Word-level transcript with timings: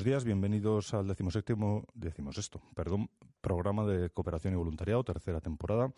Buenos 0.00 0.12
días, 0.12 0.24
bienvenidos 0.24 0.94
al 0.94 1.06
decimoséptimo, 1.06 1.84
decimosexto, 1.92 2.62
perdón, 2.74 3.10
programa 3.42 3.84
de 3.84 4.08
cooperación 4.08 4.54
y 4.54 4.56
voluntariado, 4.56 5.04
tercera 5.04 5.42
temporada. 5.42 5.92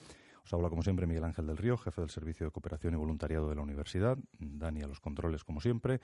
Os 0.45 0.53
habla 0.53 0.71
como 0.71 0.83
siempre 0.83 1.07
Miguel 1.07 1.23
Ángel 1.23 1.47
del 1.47 1.57
Río, 1.57 1.77
jefe 1.77 2.01
del 2.01 2.11
Servicio 2.11 2.45
de 2.45 2.51
Cooperación 2.51 2.95
y 2.95 2.97
Voluntariado 2.97 3.49
de 3.49 3.55
la 3.55 3.63
Universidad, 3.63 4.19
Dani 4.41 4.83
a 4.83 4.89
los 4.89 4.99
controles 4.99 5.45
como 5.45 5.61
siempre. 5.61 6.01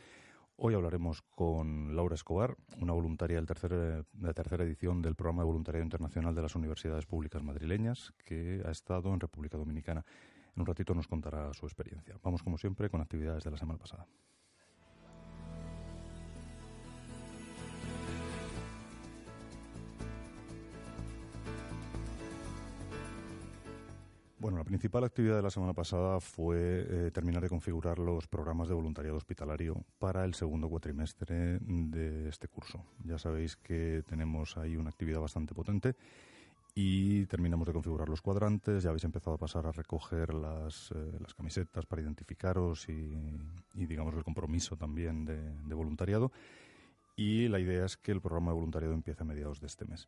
Hoy 0.54 0.74
hablaremos 0.74 1.22
con 1.22 1.96
Laura 1.96 2.14
Escobar, 2.14 2.56
una 2.80 2.92
voluntaria 2.92 3.42
de 3.42 4.04
la 4.20 4.32
tercera 4.32 4.62
edición 4.62 5.02
del 5.02 5.16
Programa 5.16 5.42
de 5.42 5.46
Voluntariado 5.46 5.82
Internacional 5.82 6.36
de 6.36 6.42
las 6.42 6.54
Universidades 6.54 7.04
Públicas 7.04 7.42
Madrileñas, 7.42 8.12
que 8.24 8.62
ha 8.64 8.70
estado 8.70 9.12
en 9.12 9.18
República 9.18 9.58
Dominicana. 9.58 10.04
En 10.54 10.60
un 10.60 10.66
ratito 10.66 10.94
nos 10.94 11.08
contará 11.08 11.52
su 11.52 11.66
experiencia. 11.66 12.14
Vamos 12.22 12.44
como 12.44 12.58
siempre 12.58 12.90
con 12.90 13.00
actividades 13.00 13.42
de 13.42 13.50
la 13.50 13.56
semana 13.56 13.80
pasada. 13.80 14.06
Bueno, 24.40 24.58
la 24.58 24.64
principal 24.64 25.02
actividad 25.02 25.34
de 25.34 25.42
la 25.42 25.50
semana 25.50 25.72
pasada 25.72 26.20
fue 26.20 26.86
eh, 26.88 27.10
terminar 27.12 27.42
de 27.42 27.48
configurar 27.48 27.98
los 27.98 28.28
programas 28.28 28.68
de 28.68 28.74
voluntariado 28.74 29.16
hospitalario 29.16 29.84
para 29.98 30.24
el 30.24 30.32
segundo 30.34 30.68
cuatrimestre 30.68 31.58
de 31.60 32.28
este 32.28 32.46
curso. 32.46 32.84
Ya 33.04 33.18
sabéis 33.18 33.56
que 33.56 34.04
tenemos 34.06 34.56
ahí 34.56 34.76
una 34.76 34.90
actividad 34.90 35.18
bastante 35.18 35.54
potente 35.54 35.96
y 36.72 37.26
terminamos 37.26 37.66
de 37.66 37.72
configurar 37.72 38.08
los 38.08 38.22
cuadrantes. 38.22 38.84
Ya 38.84 38.90
habéis 38.90 39.02
empezado 39.02 39.34
a 39.34 39.38
pasar 39.38 39.66
a 39.66 39.72
recoger 39.72 40.32
las, 40.32 40.92
eh, 40.92 41.18
las 41.20 41.34
camisetas 41.34 41.84
para 41.86 42.02
identificaros 42.02 42.88
y, 42.88 43.10
digamos, 43.74 44.14
el 44.14 44.22
compromiso 44.22 44.76
también 44.76 45.24
de 45.24 45.74
voluntariado. 45.74 46.30
Y 47.16 47.48
la 47.48 47.58
idea 47.58 47.84
es 47.84 47.96
que 47.96 48.12
el 48.12 48.20
programa 48.20 48.52
de 48.52 48.54
voluntariado 48.54 48.94
empiece 48.94 49.24
a 49.24 49.26
mediados 49.26 49.60
de 49.60 49.66
este 49.66 49.84
mes. 49.84 50.06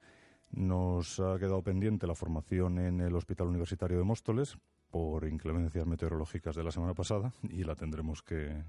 Nos 0.52 1.20
ha 1.20 1.38
quedado 1.38 1.62
pendiente 1.62 2.06
la 2.06 2.14
formación 2.14 2.78
en 2.78 3.00
el 3.00 3.14
Hospital 3.14 3.48
Universitario 3.48 3.98
de 3.98 4.04
Móstoles 4.04 4.56
por 4.90 5.24
inclemencias 5.24 5.86
meteorológicas 5.86 6.56
de 6.56 6.64
la 6.64 6.72
semana 6.72 6.92
pasada 6.92 7.32
y 7.42 7.62
la 7.62 7.76
tendremos 7.76 8.22
que, 8.22 8.64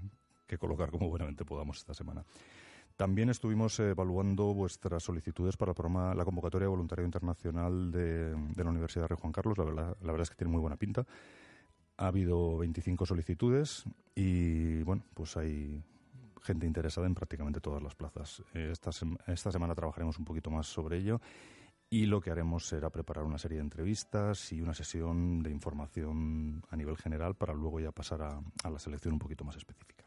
colocar 0.60 0.90
como 0.90 1.08
buenamente 1.08 1.44
podamos 1.44 1.78
esta 1.78 1.94
semana. 1.94 2.24
También 2.94 3.30
estuvimos 3.30 3.80
evaluando 3.80 4.52
vuestras 4.52 5.02
solicitudes 5.02 5.56
para 5.56 5.70
el 5.70 5.74
programa, 5.74 6.14
la 6.14 6.26
convocatoria 6.26 6.66
de 6.66 6.70
voluntariado 6.70 7.06
internacional 7.06 7.90
de, 7.90 8.34
de 8.34 8.64
la 8.64 8.70
Universidad 8.70 9.04
de 9.04 9.08
Rey 9.08 9.18
Juan 9.18 9.32
Carlos. 9.32 9.56
La 9.56 9.64
verdad, 9.64 9.96
la 10.02 10.12
verdad 10.12 10.22
es 10.22 10.30
que 10.30 10.36
tiene 10.36 10.52
muy 10.52 10.60
buena 10.60 10.76
pinta. 10.76 11.06
Ha 11.96 12.06
habido 12.06 12.58
25 12.58 13.06
solicitudes 13.06 13.84
y, 14.14 14.82
bueno, 14.82 15.04
pues 15.14 15.38
hay 15.38 15.82
gente 16.42 16.66
interesada 16.66 17.06
en 17.06 17.14
prácticamente 17.14 17.60
todas 17.60 17.82
las 17.82 17.94
plazas. 17.94 18.42
Esta, 18.52 18.90
esta 19.26 19.50
semana 19.50 19.74
trabajaremos 19.74 20.18
un 20.18 20.26
poquito 20.26 20.50
más 20.50 20.66
sobre 20.66 20.98
ello 20.98 21.20
y 21.92 22.06
lo 22.06 22.22
que 22.22 22.30
haremos 22.30 22.66
será 22.66 22.88
preparar 22.88 23.22
una 23.24 23.36
serie 23.36 23.58
de 23.58 23.64
entrevistas 23.64 24.50
y 24.50 24.62
una 24.62 24.72
sesión 24.72 25.42
de 25.42 25.50
información 25.50 26.62
a 26.70 26.74
nivel 26.74 26.96
general 26.96 27.34
para 27.34 27.52
luego 27.52 27.80
ya 27.80 27.92
pasar 27.92 28.22
a, 28.22 28.40
a 28.64 28.70
la 28.70 28.78
selección 28.78 29.12
un 29.12 29.18
poquito 29.18 29.44
más 29.44 29.56
específica. 29.56 30.06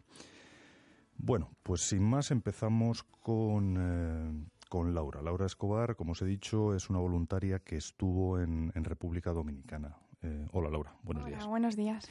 Bueno, 1.16 1.52
pues 1.62 1.82
sin 1.82 2.02
más 2.02 2.32
empezamos 2.32 3.04
con, 3.04 3.78
eh, 3.78 4.48
con 4.68 4.96
Laura. 4.96 5.22
Laura 5.22 5.46
Escobar, 5.46 5.96
como 5.96 6.14
os 6.14 6.22
he 6.24 6.26
dicho, 6.26 6.74
es 6.74 6.90
una 6.90 6.98
voluntaria 6.98 7.60
que 7.60 7.78
estuvo 7.78 8.40
en, 8.40 8.72
en 8.74 8.84
República 8.84 9.32
Dominicana. 9.32 9.96
Eh, 10.24 10.48
hola 10.54 10.72
Laura, 10.72 10.96
buenos 11.04 11.24
hola, 11.26 11.36
días. 11.36 11.48
Buenos 11.48 11.76
días. 11.76 12.10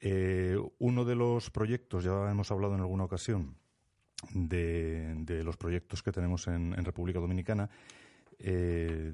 Eh, 0.00 0.58
uno 0.80 1.04
de 1.04 1.14
los 1.14 1.50
proyectos, 1.50 2.02
ya 2.02 2.28
hemos 2.28 2.50
hablado 2.50 2.74
en 2.74 2.80
alguna 2.80 3.04
ocasión, 3.04 3.54
de, 4.34 5.14
de 5.20 5.44
los 5.44 5.56
proyectos 5.56 6.02
que 6.02 6.10
tenemos 6.10 6.48
en, 6.48 6.74
en 6.76 6.84
República 6.84 7.20
Dominicana, 7.20 7.70
eh, 8.38 9.12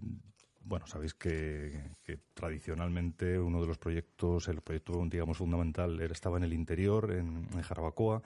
bueno, 0.64 0.86
sabéis 0.86 1.14
que, 1.14 1.90
tradicionalmente 2.32 3.38
uno 3.38 3.60
de 3.60 3.66
los 3.66 3.78
proyectos, 3.78 4.48
el 4.48 4.62
proyecto, 4.62 4.92
digamos, 5.10 5.36
fundamental, 5.36 6.00
estaba 6.00 6.38
en 6.38 6.44
el 6.44 6.54
interior, 6.54 7.12
en, 7.12 7.50
Jarabacoa, 7.62 8.22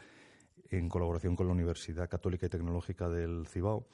en 0.70 0.88
colaboración 0.88 1.34
con 1.34 1.46
la 1.46 1.52
Universidad 1.52 2.08
Católica 2.08 2.46
y 2.46 2.48
Tecnológica 2.48 3.08
del 3.08 3.46
Cibao. 3.46 3.86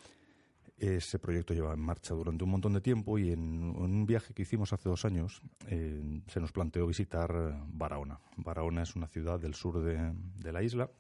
Ese 0.77 1.19
proyecto 1.19 1.55
lleva 1.55 1.73
en 1.73 1.81
marcha 1.81 2.15
durante 2.15 2.45
un 2.45 2.51
montón 2.51 2.73
de 2.75 2.81
tiempo 2.81 3.17
y 3.19 3.31
en, 3.31 3.63
un 3.63 4.05
viaje 4.05 4.35
que 4.35 4.43
hicimos 4.43 4.73
hace 4.73 4.89
dos 4.89 5.05
años 5.05 5.41
eh, 5.69 6.21
se 6.27 6.41
nos 6.41 6.53
planteó 6.53 6.87
visitar 6.87 7.31
Barahona. 7.69 8.19
Barahona 8.37 8.83
es 8.83 8.97
una 8.97 9.07
ciudad 9.07 9.39
del 9.39 9.55
sur 9.55 9.83
de, 9.83 10.53
la 10.53 10.63
isla 10.63 10.91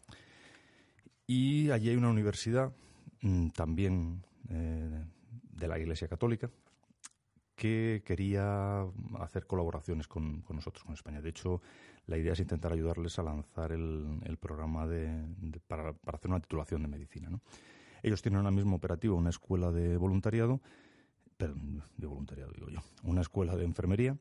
y 1.26 1.70
allí 1.70 1.91
hay 1.91 1.97
una 1.97 2.10
universidad 2.10 2.72
mmm, 3.20 3.48
también 3.48 4.22
eh, 4.48 5.04
de 5.56 5.69
la 5.69 5.78
Iglesia 5.78 6.09
Católica 6.09 6.50
que 7.54 8.03
quería 8.04 8.82
hacer 9.20 9.47
colaboraciones 9.47 10.09
con, 10.09 10.44
nosotros, 10.48 10.84
con 10.84 10.94
España. 10.94 11.20
De 11.20 11.31
hecho, 11.31 11.60
la 12.06 12.19
idea 12.19 12.32
es 12.32 12.41
intentar 12.41 12.72
ayudarles 12.72 13.19
a 13.19 13.22
lanzar 13.22 13.72
el, 13.72 14.37
programa 14.41 14.87
de, 14.87 15.25
para, 15.66 15.94
hacer 16.06 16.31
una 16.31 16.41
titulación 16.41 16.82
de 16.82 16.88
medicina. 16.88 17.31
¿no? 17.31 17.41
Ellos 18.03 18.22
tienen 18.22 18.38
ahora 18.38 18.50
mismo 18.50 18.76
operativa 18.76 19.14
una 19.14 19.31
escuela 19.31 19.70
de 19.70 19.97
voluntariado, 19.97 20.60
perdón, 21.37 21.82
de 21.97 22.06
voluntariado 22.06 22.53
digo 22.53 22.69
yo, 22.69 22.81
una 23.04 23.20
escuela 23.20 23.56
de 23.56 23.64
enfermería, 23.64 24.16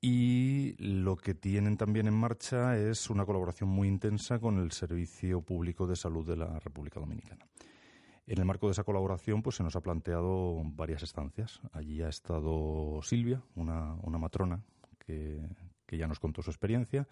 y 0.00 0.74
lo 0.78 1.16
que 1.16 1.34
tienen 1.34 1.78
también 1.78 2.06
en 2.06 2.14
marcha 2.14 2.76
es 2.76 3.08
una 3.08 3.24
colaboración 3.24 3.70
muy 3.70 3.88
intensa 3.88 4.38
con 4.38 4.58
el 4.58 4.70
Servicio 4.72 5.40
Público 5.40 5.86
de 5.86 5.96
Salud 5.96 6.26
de 6.26 6.36
la 6.36 6.58
República 6.58 7.00
Dominicana. 7.00 7.46
En 8.26 8.38
el 8.38 8.44
marco 8.44 8.66
de 8.66 8.72
esa 8.72 8.84
colaboración, 8.84 9.42
pues 9.42 9.56
se 9.56 9.62
nos 9.62 9.76
ha 9.76 9.80
planteado 9.82 10.62
varias 10.64 11.02
estancias. 11.02 11.60
Allí 11.72 12.00
ha 12.02 12.08
estado 12.08 13.00
Silvia, 13.02 13.42
una, 13.54 13.96
matrona 14.18 14.62
que, 14.98 15.46
que, 15.86 15.98
ya 15.98 16.06
nos 16.06 16.20
contó 16.20 16.40
su 16.42 16.50
experiencia. 16.50 17.06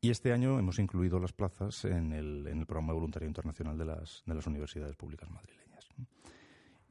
Y 0.00 0.10
este 0.10 0.32
año 0.32 0.58
hemos 0.58 0.78
incluido 0.78 1.18
las 1.18 1.32
plazas 1.32 1.84
en 1.84 2.12
el, 2.12 2.46
en 2.46 2.60
el 2.60 2.66
programa 2.66 2.92
de 2.92 2.94
voluntariado 2.94 3.30
internacional 3.30 3.78
de 3.78 3.84
las, 3.84 4.22
de 4.26 4.34
las 4.34 4.46
universidades 4.46 4.96
públicas 4.96 5.30
madrileñas. 5.30 5.88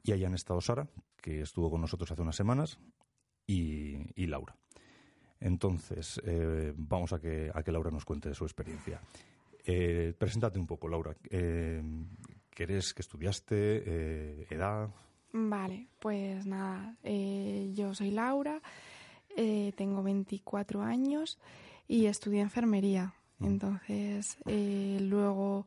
Y 0.02 0.12
allí 0.12 0.24
han 0.24 0.34
estado 0.34 0.60
Sara, 0.60 0.88
que 1.20 1.40
estuvo 1.40 1.70
con 1.70 1.80
nosotros 1.80 2.10
hace 2.10 2.22
unas 2.22 2.36
semanas, 2.36 2.78
y, 3.46 3.96
y 4.14 4.26
Laura. 4.26 4.56
Entonces, 5.40 6.20
eh, 6.24 6.72
vamos 6.76 7.12
a 7.12 7.20
que, 7.20 7.50
a 7.52 7.62
que 7.62 7.72
Laura 7.72 7.90
nos 7.90 8.04
cuente 8.04 8.32
su 8.34 8.44
experiencia. 8.44 9.00
Eh, 9.64 10.14
preséntate 10.16 10.58
un 10.58 10.66
poco, 10.66 10.88
Laura. 10.88 11.14
Eh, 11.30 11.82
¿Qué 12.54 12.64
eres? 12.64 12.92
¿Qué 12.92 13.00
estudiaste? 13.00 13.82
Eh, 13.86 14.46
¿Edad? 14.50 14.90
Vale, 15.32 15.88
pues 15.98 16.44
nada, 16.44 16.94
eh, 17.02 17.70
yo 17.74 17.94
soy 17.94 18.10
Laura, 18.10 18.60
eh, 19.34 19.72
tengo 19.76 20.02
24 20.02 20.82
años 20.82 21.38
y 21.88 22.04
estudié 22.04 22.42
enfermería. 22.42 23.14
Mm. 23.38 23.46
Entonces, 23.46 24.36
luego, 24.44 25.66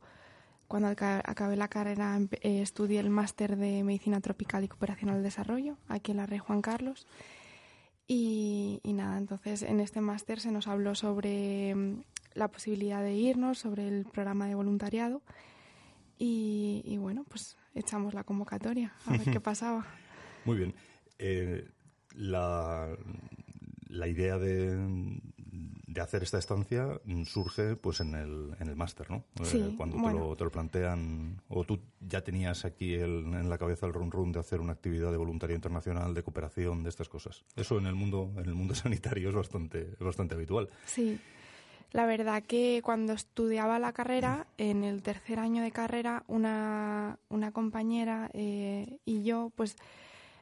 cuando 0.68 0.90
acabé 0.90 1.56
la 1.56 1.68
carrera, 1.68 2.20
estudié 2.42 3.00
el 3.00 3.10
máster 3.10 3.58
de 3.58 3.84
Medicina 3.84 4.22
Tropical 4.22 4.64
y 4.64 4.68
Cooperación 4.68 5.10
al 5.10 5.24
Desarrollo, 5.24 5.78
aquí 5.88 6.12
en 6.12 6.18
la 6.18 6.28
Rey 6.28 6.38
Juan 6.38 6.62
Carlos. 6.62 7.08
Y, 8.08 8.80
y 8.84 8.94
nada, 8.94 9.18
entonces 9.18 9.64
en 9.64 9.80
este 9.80 10.00
máster 10.00 10.40
se 10.40 10.52
nos 10.52 10.68
habló 10.68 10.94
sobre 10.94 11.74
mm, 11.74 12.04
la 12.36 12.50
posibilidad 12.50 13.02
de 13.02 13.16
irnos, 13.16 13.58
sobre 13.58 13.88
el 13.88 14.06
programa 14.06 14.46
de 14.46 14.54
voluntariado. 14.54 15.24
Y, 16.18 16.82
y, 16.86 16.98
bueno, 16.98 17.26
pues 17.28 17.58
echamos 17.74 18.14
la 18.14 18.24
convocatoria 18.24 18.94
a 19.06 19.12
ver 19.18 19.32
qué 19.32 19.40
pasaba. 19.42 19.86
Muy 20.46 20.58
bien. 20.58 20.76
Eh, 21.20 21.68
la, 22.16 22.96
la, 23.90 24.08
idea 24.08 24.38
de, 24.38 24.78
de, 25.88 26.02
hacer 26.02 26.24
esta 26.24 26.38
estancia 26.38 27.00
surge 27.26 27.76
pues 27.76 28.00
en 28.00 28.16
el, 28.16 28.56
en 28.60 28.68
el 28.68 28.76
máster, 28.76 29.10
¿no? 29.12 29.26
Sí, 29.44 29.60
eh, 29.60 29.74
Cuando 29.76 29.98
bueno. 29.98 30.20
te, 30.20 30.24
lo, 30.26 30.36
te, 30.38 30.44
lo, 30.46 30.52
plantean, 30.52 31.42
o 31.50 31.64
tú 31.66 31.80
ya 32.00 32.22
tenías 32.22 32.64
aquí 32.66 32.94
el, 32.94 33.26
en 33.34 33.50
la 33.50 33.58
cabeza 33.58 33.86
el 33.86 33.94
run 33.94 34.12
run 34.12 34.32
de 34.32 34.40
hacer 34.40 34.62
una 34.62 34.74
actividad 34.74 35.12
de 35.12 35.18
voluntariado 35.18 35.58
internacional, 35.58 36.14
de 36.14 36.24
cooperación, 36.24 36.84
de 36.84 36.90
estas 36.90 37.10
cosas. 37.10 37.44
Eso 37.56 37.78
en 37.78 37.88
el 37.88 37.96
mundo, 37.96 38.32
en 38.38 38.46
el 38.46 38.56
mundo 38.56 38.76
sanitario 38.76 39.30
es 39.30 39.36
bastante, 39.36 39.92
es 39.94 40.00
bastante 40.00 40.36
habitual. 40.36 40.70
Sí. 40.86 41.20
La 41.92 42.06
verdad 42.06 42.44
que 42.44 42.82
cuando 42.84 43.14
estudiaba 43.14 43.80
la 43.80 43.94
carrera, 43.94 44.48
en 44.58 44.84
el 44.84 45.02
tercer 45.02 45.40
año 45.40 45.64
de 45.64 45.72
carrera, 45.72 46.24
una, 46.28 47.18
una 47.30 47.52
compañera 47.52 48.30
eh, 48.34 48.98
y 49.06 49.24
yo, 49.24 49.52
pues 49.56 49.78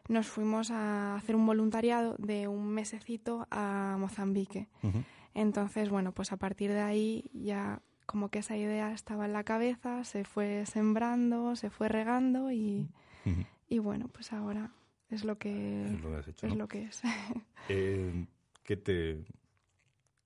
nos 0.09 0.27
fuimos 0.27 0.71
a 0.71 1.15
hacer 1.15 1.35
un 1.35 1.45
voluntariado 1.45 2.15
de 2.17 2.47
un 2.47 2.69
mesecito 2.69 3.47
a 3.51 3.95
Mozambique. 3.99 4.67
Uh 4.81 4.87
-huh. 4.87 5.03
Entonces, 5.33 5.89
bueno, 5.89 6.11
pues 6.11 6.31
a 6.31 6.37
partir 6.37 6.71
de 6.71 6.81
ahí 6.81 7.29
ya 7.33 7.81
como 8.05 8.29
que 8.29 8.39
esa 8.39 8.57
idea 8.57 8.91
estaba 8.91 9.25
en 9.25 9.33
la 9.33 9.43
cabeza, 9.43 10.03
se 10.03 10.23
fue 10.25 10.65
sembrando, 10.65 11.55
se 11.55 11.69
fue 11.69 11.87
regando 11.87 12.51
y, 12.51 12.89
uh 13.25 13.29
-huh. 13.29 13.45
y 13.69 13.79
bueno, 13.79 14.07
pues 14.09 14.33
ahora 14.33 14.71
es 15.09 15.23
lo 15.23 15.37
que 15.37 15.85
es 15.85 16.01
lo 16.01 16.09
que, 16.11 16.29
hecho, 16.31 16.47
es, 16.47 16.53
¿no? 16.53 16.59
lo 16.59 16.67
que 16.67 16.83
es. 16.83 17.01
eh, 17.69 18.25
¿Qué 18.63 18.77
te 18.77 19.23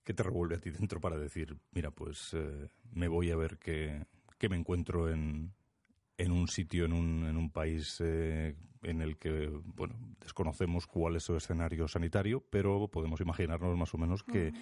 ¿Qué 0.08 0.14
te 0.14 0.24
revuelve 0.24 0.56
a 0.56 0.60
ti 0.62 0.70
dentro 0.70 1.02
para 1.02 1.18
decir, 1.18 1.58
mira, 1.74 1.92
pues 1.92 2.34
eh, 2.34 2.70
me 2.94 3.10
voy 3.10 3.30
a 3.30 3.36
ver 3.36 3.58
qué, 3.58 4.06
qué 4.38 4.48
me 4.48 4.56
encuentro 4.56 5.10
en, 5.10 5.52
en 6.18 6.32
un 6.32 6.48
sitio, 6.48 6.86
en 6.86 6.94
un, 6.94 7.28
en 7.28 7.36
un 7.36 7.50
país 7.50 7.98
eh, 8.00 8.56
en 8.84 9.02
el 9.02 9.18
que, 9.18 9.50
bueno, 9.76 9.96
desconocemos 10.22 10.88
cuál 10.88 11.18
es 11.18 11.24
su 11.24 11.36
escenario 11.36 11.90
sanitario, 11.90 12.42
pero 12.50 12.88
podemos 12.88 13.20
imaginarnos 13.20 13.78
más 13.78 13.94
o 13.94 13.98
menos 13.98 14.24
que 14.24 14.54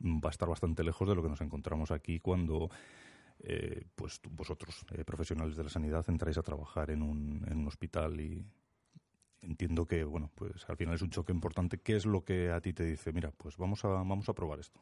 va 0.00 0.28
a 0.28 0.30
estar 0.30 0.48
bastante 0.48 0.84
lejos 0.84 1.08
de 1.08 1.16
lo 1.16 1.22
que 1.24 1.30
nos 1.30 1.40
encontramos 1.40 1.90
aquí 1.90 2.20
cuando 2.20 2.70
eh, 3.40 3.82
pues 3.96 4.20
vosotros, 4.30 4.86
eh, 4.92 5.04
profesionales 5.04 5.56
de 5.56 5.64
la 5.64 5.70
sanidad, 5.70 6.04
entráis 6.06 6.38
a 6.38 6.42
trabajar 6.42 6.92
en 6.92 7.02
un, 7.02 7.44
en 7.50 7.58
un 7.58 7.66
hospital 7.66 8.20
y 8.20 8.46
entiendo 9.42 9.86
que, 9.86 10.04
bueno, 10.04 10.30
pues 10.34 10.68
al 10.68 10.76
final 10.76 10.94
es 10.94 11.02
un 11.02 11.10
choque 11.10 11.32
importante. 11.32 11.78
¿Qué 11.78 11.96
es 11.96 12.06
lo 12.06 12.24
que 12.24 12.50
a 12.50 12.60
ti 12.60 12.72
te 12.72 12.84
dice? 12.84 13.12
Mira, 13.12 13.30
pues 13.36 13.56
vamos 13.56 13.84
a, 13.84 13.88
vamos 13.88 14.28
a 14.28 14.32
probar 14.32 14.60
esto. 14.60 14.80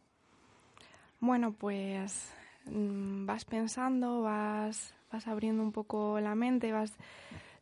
Bueno, 1.20 1.52
pues 1.52 2.32
mm, 2.66 3.26
vas 3.26 3.44
pensando, 3.44 4.22
vas, 4.22 4.94
vas 5.12 5.26
abriendo 5.26 5.62
un 5.62 5.72
poco 5.72 6.20
la 6.20 6.34
mente, 6.34 6.72
vas 6.72 6.96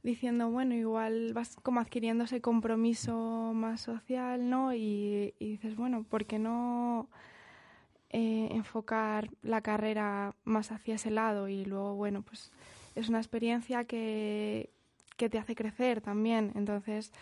diciendo, 0.03 0.51
bueno, 0.51 0.75
igual 0.75 1.33
vas 1.35 1.57
como 1.63 1.81
adquiriendo 1.81 2.25
ese 2.25 2.41
compromiso 2.41 3.53
más 3.55 3.81
social, 3.81 4.49
¿no? 4.49 4.75
Y, 4.75 5.35
dices, 5.41 5.77
bueno, 5.77 6.05
¿por 6.05 6.25
qué 6.25 6.39
no 6.39 7.09
eh, 8.11 8.49
enfocar 8.53 9.31
la 9.43 9.61
carrera 9.61 10.35
más 10.45 10.71
hacia 10.71 10.95
ese 10.95 11.11
lado? 11.11 11.49
Y 11.49 11.65
luego, 11.65 11.95
bueno, 11.95 12.23
pues 12.23 12.53
es 12.95 13.09
una 13.09 13.19
experiencia 13.19 13.85
que, 13.85 14.71
que 15.19 15.29
te 15.29 15.37
hace 15.39 15.55
crecer 15.55 16.01
también. 16.01 16.53
Entonces, 16.55 17.13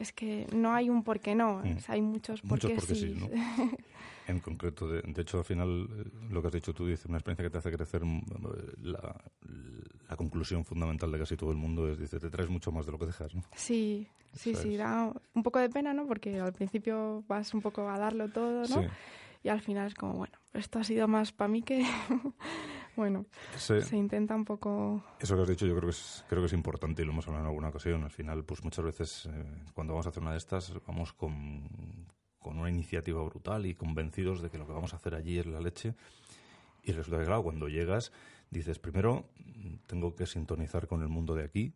es 0.00 0.12
que 0.12 0.46
no 0.52 0.72
hay 0.74 0.90
un 0.90 1.04
por 1.04 1.20
qué 1.20 1.34
no, 1.36 1.60
Mm. 1.62 1.76
o 1.76 1.80
sea, 1.80 1.94
hay 1.94 2.02
muchos 2.02 2.40
por 2.42 2.58
qué 2.58 2.80
sí. 2.80 2.94
sí, 2.96 3.16
¿no? 3.20 3.28
En 4.28 4.40
concreto, 4.40 4.86
de, 4.86 5.00
de 5.00 5.22
hecho, 5.22 5.38
al 5.38 5.44
final, 5.44 5.88
eh, 5.90 6.04
lo 6.30 6.42
que 6.42 6.48
has 6.48 6.52
dicho 6.52 6.74
tú, 6.74 6.86
dice 6.86 7.08
una 7.08 7.16
experiencia 7.16 7.44
que 7.44 7.50
te 7.50 7.58
hace 7.58 7.72
crecer. 7.72 8.04
mm, 8.04 8.20
La, 8.82 9.16
la 10.10 10.16
conclusión 10.16 10.64
fundamental 10.66 11.10
de 11.10 11.18
casi 11.18 11.34
todo 11.36 11.50
el 11.50 11.56
mundo 11.56 11.90
es, 11.90 11.98
dice, 11.98 12.18
te 12.20 12.28
traes 12.28 12.50
mucho 12.50 12.70
más 12.70 12.84
de 12.84 12.92
lo 12.92 12.98
que 12.98 13.06
dejas, 13.06 13.34
¿no? 13.34 13.42
Sí, 13.56 14.06
sí, 14.34 14.50
Eso 14.50 14.62
sí, 14.62 14.76
da 14.76 15.10
un 15.34 15.42
poco 15.42 15.58
de 15.58 15.70
pena, 15.70 15.94
¿no? 15.94 16.06
Porque 16.06 16.38
al 16.40 16.52
principio 16.52 17.24
vas 17.26 17.54
un 17.54 17.62
poco 17.62 17.88
a 17.88 17.98
darlo 17.98 18.28
todo, 18.28 18.60
¿no? 18.68 18.82
Sí. 18.82 18.88
Y 19.44 19.48
al 19.48 19.62
final 19.62 19.86
es 19.86 19.94
como, 19.94 20.12
bueno, 20.14 20.36
esto 20.52 20.78
ha 20.78 20.84
sido 20.84 21.08
más 21.08 21.32
para 21.32 21.48
mí 21.48 21.62
que... 21.62 21.86
bueno, 22.98 23.26
se 23.56 23.96
intenta 23.96 24.34
un 24.34 24.44
poco... 24.44 25.04
Eso 25.20 25.36
que 25.36 25.42
has 25.42 25.48
dicho 25.48 25.66
yo 25.66 25.76
creo 25.76 25.88
que 25.88 25.96
es, 25.96 26.24
creo 26.28 26.42
que 26.42 26.46
es 26.46 26.52
importante 26.52 27.02
y 27.02 27.04
lo 27.04 27.12
hemos 27.12 27.26
hablado 27.28 27.44
en 27.44 27.48
alguna 27.48 27.68
ocasión. 27.68 28.02
Al 28.02 28.10
final, 28.10 28.44
pues 28.44 28.64
muchas 28.64 28.84
veces 28.84 29.26
eh, 29.26 29.64
cuando 29.72 29.92
vamos 29.92 30.06
a 30.06 30.08
hacer 30.10 30.22
una 30.22 30.32
de 30.32 30.38
estas 30.38 30.74
vamos 30.84 31.12
con, 31.12 32.08
con 32.40 32.58
una 32.58 32.68
iniciativa 32.68 33.22
brutal 33.22 33.66
y 33.66 33.74
convencidos 33.74 34.42
de 34.42 34.50
que 34.50 34.58
lo 34.58 34.66
que 34.66 34.72
vamos 34.72 34.92
a 34.92 34.96
hacer 34.96 35.14
allí 35.14 35.38
es 35.38 35.46
la 35.46 35.60
leche. 35.60 35.94
Y 36.82 36.90
resulta 36.90 37.20
que, 37.20 37.26
claro, 37.26 37.44
cuando 37.44 37.68
llegas 37.68 38.12
dices, 38.50 38.80
primero 38.80 39.28
tengo 39.86 40.16
que 40.16 40.26
sintonizar 40.26 40.88
con 40.88 41.02
el 41.02 41.08
mundo 41.08 41.36
de 41.36 41.44
aquí, 41.44 41.74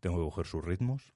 tengo 0.00 0.16
que 0.16 0.24
coger 0.24 0.46
sus 0.46 0.64
ritmos 0.64 1.14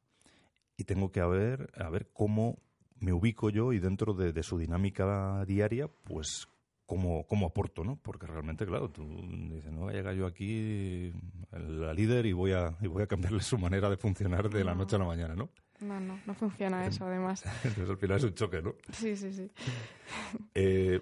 y 0.76 0.84
tengo 0.84 1.10
que 1.10 1.20
a 1.20 1.26
ver, 1.26 1.70
a 1.76 1.90
ver 1.90 2.08
cómo 2.12 2.58
me 3.00 3.12
ubico 3.12 3.50
yo 3.50 3.72
y 3.72 3.80
dentro 3.80 4.14
de, 4.14 4.32
de 4.32 4.42
su 4.44 4.56
dinámica 4.56 5.44
diaria, 5.46 5.88
pues 5.88 6.48
cómo, 6.88 7.26
cómo 7.26 7.46
aporto, 7.46 7.84
¿no? 7.84 7.96
Porque 8.02 8.26
realmente, 8.26 8.64
claro, 8.66 8.90
tú 8.90 9.04
dices, 9.50 9.70
no 9.70 9.80
voy 9.82 9.92
a 9.92 9.96
llegar 9.96 10.14
yo 10.14 10.26
aquí 10.26 11.12
la 11.52 11.92
líder 11.92 12.24
y 12.26 12.32
voy 12.32 12.52
a, 12.52 12.76
y 12.80 12.86
voy 12.88 13.02
a 13.02 13.06
cambiarle 13.06 13.40
su 13.42 13.58
manera 13.58 13.90
de 13.90 13.98
funcionar 13.98 14.48
de 14.48 14.64
la 14.64 14.72
No. 14.72 14.78
noche 14.78 14.96
a 14.96 14.98
la 14.98 15.04
mañana, 15.04 15.36
¿no? 15.36 15.50
No, 15.80 16.00
no, 16.00 16.18
no 16.26 16.34
funciona 16.34 16.84
eso, 16.86 17.04
además. 17.04 17.44
Entonces 17.62 17.90
al 17.90 17.98
final 17.98 18.16
es 18.16 18.24
un 18.24 18.34
choque, 18.34 18.62
¿no? 18.62 18.74
Sí, 18.90 19.14
sí, 19.16 19.32
sí. 19.32 19.50
Eh, 20.54 21.00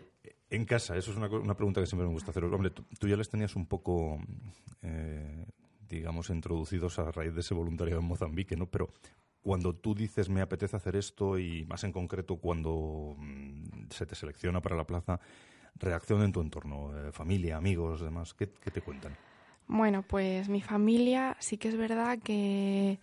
en 0.50 0.65
casa, 0.65 0.97
eso 0.97 1.12
es 1.12 1.17
una, 1.17 1.29
una 1.29 1.55
pregunta 1.56 1.81
que 1.81 1.87
siempre 1.87 2.06
me 2.06 2.12
gusta 2.12 2.31
hacer. 2.32 2.44
Hombre, 2.44 2.71
tú, 2.71 2.85
tú 2.99 3.06
ya 3.09 3.17
les 3.17 3.29
tenías 3.29 3.55
un 3.56 3.67
poco, 3.67 4.19
eh, 4.82 5.47
digamos, 5.89 6.29
introducidos 6.31 6.99
a 6.99 7.11
raíz 7.12 7.32
de 7.35 7.41
ese 7.41 7.55
voluntariado 7.55 8.00
en 8.00 8.06
Mozambique, 8.09 8.56
¿no? 8.56 8.67
Pero 8.67 8.93
cuando 9.41 9.75
tú 9.77 9.94
dices 9.94 10.29
me 10.29 10.41
apetece 10.41 10.77
hacer 10.77 10.97
esto 10.97 11.39
y 11.39 11.65
más 11.67 11.85
en 11.85 11.93
concreto 11.93 12.37
cuando 12.39 13.15
mm, 13.19 13.87
se 13.91 14.05
te 14.06 14.15
selecciona 14.17 14.61
para 14.61 14.77
la 14.77 14.85
plaza, 14.85 15.21
reacción 15.78 16.23
en 16.23 16.32
tu 16.32 16.40
entorno, 16.40 16.90
eh, 16.96 17.12
familia, 17.12 17.56
amigos, 17.56 18.00
demás, 18.00 18.34
¿qué, 18.34 18.46
te 18.46 18.81
cuentan? 18.81 19.17
Bueno, 19.69 20.02
pues 20.02 20.49
mi 20.49 20.62
familia 20.62 21.37
sí 21.40 21.58
que 21.58 21.69
es 21.69 21.76
verdad 21.76 22.19
que, 22.23 22.99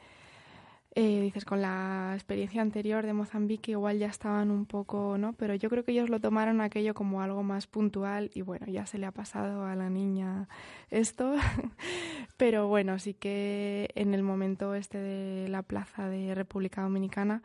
eh, 0.96 1.22
dices, 1.22 1.44
con 1.44 1.62
la 1.62 2.12
experiencia 2.14 2.62
anterior 2.62 3.06
de 3.06 3.14
Mozambique 3.14 3.72
igual 3.72 4.00
ya 4.00 4.08
estaban 4.08 4.50
un 4.50 4.66
poco, 4.66 5.18
¿no? 5.18 5.34
Pero 5.34 5.56
yo 5.56 5.70
creo 5.70 5.84
que 5.84 5.92
ellos 5.92 6.10
lo 6.10 6.20
tomaron 6.20 6.62
aquello 6.62 6.94
como 6.94 7.22
algo 7.22 7.44
más 7.44 7.68
puntual 7.68 8.32
y 8.34 8.42
bueno, 8.42 8.68
ya 8.68 8.86
se 8.86 8.98
le 8.98 9.06
ha 9.06 9.12
pasado 9.12 9.66
a 9.66 9.76
la 9.76 9.90
niña 9.90 10.48
esto. 10.90 11.36
Pero 12.38 12.68
bueno, 12.68 12.98
sí 13.00 13.14
que 13.14 13.90
en 13.96 14.14
el 14.14 14.24
momento 14.24 14.74
este 14.76 14.98
de 14.98 15.50
la 15.50 15.64
plaza 15.64 16.08
de 16.08 16.34
República 16.34 16.82
Dominicana, 16.82 17.44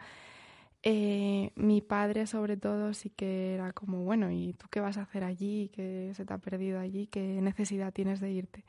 eh, 0.82 1.50
mi 1.56 1.80
padre 1.80 2.26
sobre 2.26 2.56
todo 2.56 2.94
sí 2.94 3.10
que 3.10 3.54
era 3.54 3.72
como, 3.72 4.04
bueno, 4.04 4.30
¿y 4.30 4.52
tú 4.54 4.66
qué 4.70 4.80
vas 4.80 4.96
a 4.96 5.02
hacer 5.02 5.25
allí? 5.25 5.70
¿Qué 5.75 6.12
se 6.14 6.25
te 6.25 6.32
ha 6.32 6.38
perdido 6.38 6.78
allí? 6.78 7.06
¿Qué 7.06 7.20
necesidad 7.40 7.92
tienes 7.92 8.20
de 8.20 8.30
irte? 8.30 8.64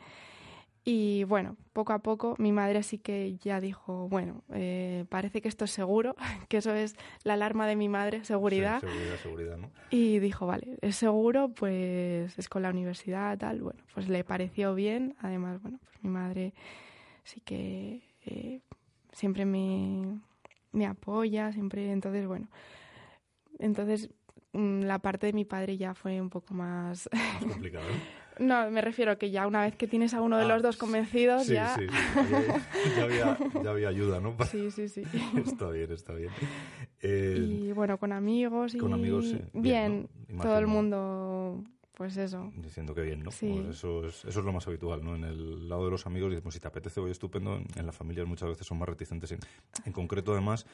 Y 0.85 1.23
bueno, 1.25 1.55
poco 1.73 1.93
a 1.93 1.99
poco 1.99 2.35
mi 2.39 2.51
madre 2.51 2.81
sí 2.83 2.97
que 2.97 3.37
ya 3.37 3.59
dijo, 3.59 4.07
bueno, 4.07 4.43
eh, 4.53 5.05
parece 5.09 5.41
que 5.41 5.47
esto 5.47 5.65
es 5.65 5.71
seguro, 5.71 6.15
que 6.49 6.57
eso 6.57 6.73
es 6.73 6.95
la 7.23 7.33
alarma 7.33 7.67
de 7.67 7.75
mi 7.75 7.89
madre, 7.89 8.23
seguridad. 8.23 8.79
Sí, 8.81 8.87
seguridad, 8.87 9.17
seguridad, 9.17 9.57
¿no? 9.57 9.69
Y 9.91 10.19
dijo, 10.19 10.47
vale, 10.47 10.77
es 10.81 10.95
seguro, 10.95 11.49
pues 11.49 12.37
es 12.39 12.49
con 12.49 12.63
la 12.63 12.69
universidad, 12.69 13.37
tal. 13.37 13.61
Bueno, 13.61 13.83
pues 13.93 14.07
le 14.07 14.23
pareció 14.23 14.73
bien. 14.73 15.15
Además, 15.19 15.61
bueno, 15.61 15.79
pues 15.83 16.03
mi 16.03 16.09
madre 16.09 16.53
sí 17.23 17.41
que 17.41 18.01
eh, 18.25 18.61
siempre 19.11 19.45
me, 19.45 20.19
me 20.71 20.85
apoya, 20.85 21.51
siempre. 21.51 21.91
Entonces, 21.91 22.27
bueno, 22.27 22.47
entonces 23.59 24.09
mm, 24.53 24.81
la 24.81 24.99
parte 24.99 25.27
de 25.27 25.33
mi 25.33 25.45
padre 25.45 25.77
ya 25.77 25.93
fue 25.93 26.19
un 26.21 26.29
poco 26.29 26.53
más. 26.53 27.09
Más 27.35 27.45
complicado, 27.45 27.85
¿no? 28.39 28.45
no, 28.45 28.71
me 28.71 28.81
refiero 28.81 29.17
que 29.17 29.31
ya 29.31 29.45
una 29.47 29.63
vez 29.63 29.75
que 29.75 29.87
tienes 29.87 30.13
a 30.13 30.21
uno 30.21 30.37
de 30.37 30.45
Ah, 30.45 30.47
los 30.47 30.63
dos 30.63 30.77
convencidos, 30.77 31.45
Sí, 31.45 31.53
ya. 31.53 31.75
sí, 31.75 31.87
sí. 31.87 32.53
Ya, 32.97 33.03
había, 33.03 33.37
ya 33.63 33.69
había 33.71 33.89
ayuda, 33.89 34.19
¿no? 34.21 34.35
Sí, 34.49 34.71
sí, 34.71 34.87
sí. 34.87 35.03
está 35.35 35.69
bien, 35.69 35.91
está 35.91 36.13
bien. 36.13 36.29
Eh, 37.01 37.65
Y 37.67 37.71
bueno, 37.73 37.97
con 37.97 38.11
amigos 38.13 38.75
y. 38.75 38.77
con 38.77 38.93
amigos, 38.93 39.25
sí. 39.29 39.37
Bien, 39.53 39.53
Bien, 39.53 40.09
¿no? 40.29 40.43
todo 40.43 40.57
el 40.57 40.67
mundo, 40.67 41.63
pues 41.99 42.15
eso. 42.15 42.49
diciendo 42.55 42.95
que 42.95 43.01
bien, 43.01 43.21
¿no? 43.23 43.29
Sí. 43.29 43.51
Pues 43.53 43.75
eso, 43.75 44.05
es, 44.05 44.23
eso 44.23 44.39
es 44.39 44.45
lo 44.45 44.53
más 44.53 44.65
habitual, 44.67 45.03
¿no? 45.03 45.17
En 45.17 45.25
el 45.25 45.67
lado 45.67 45.83
de 45.83 45.91
los 45.91 46.05
amigos, 46.07 46.29
dices, 46.29 46.41
pues 46.41 46.55
si 46.55 46.61
te 46.61 46.67
apetece, 46.69 47.01
voy 47.01 47.11
estupendo. 47.11 47.57
En, 47.57 47.65
en 47.75 47.85
las 47.85 47.93
familias 47.93 48.25
muchas 48.25 48.47
veces 48.47 48.65
son 48.65 48.77
más 48.79 48.87
reticentes. 48.87 49.29
En, 49.33 49.39
en 49.83 49.91
concreto, 49.91 50.31
además, 50.31 50.65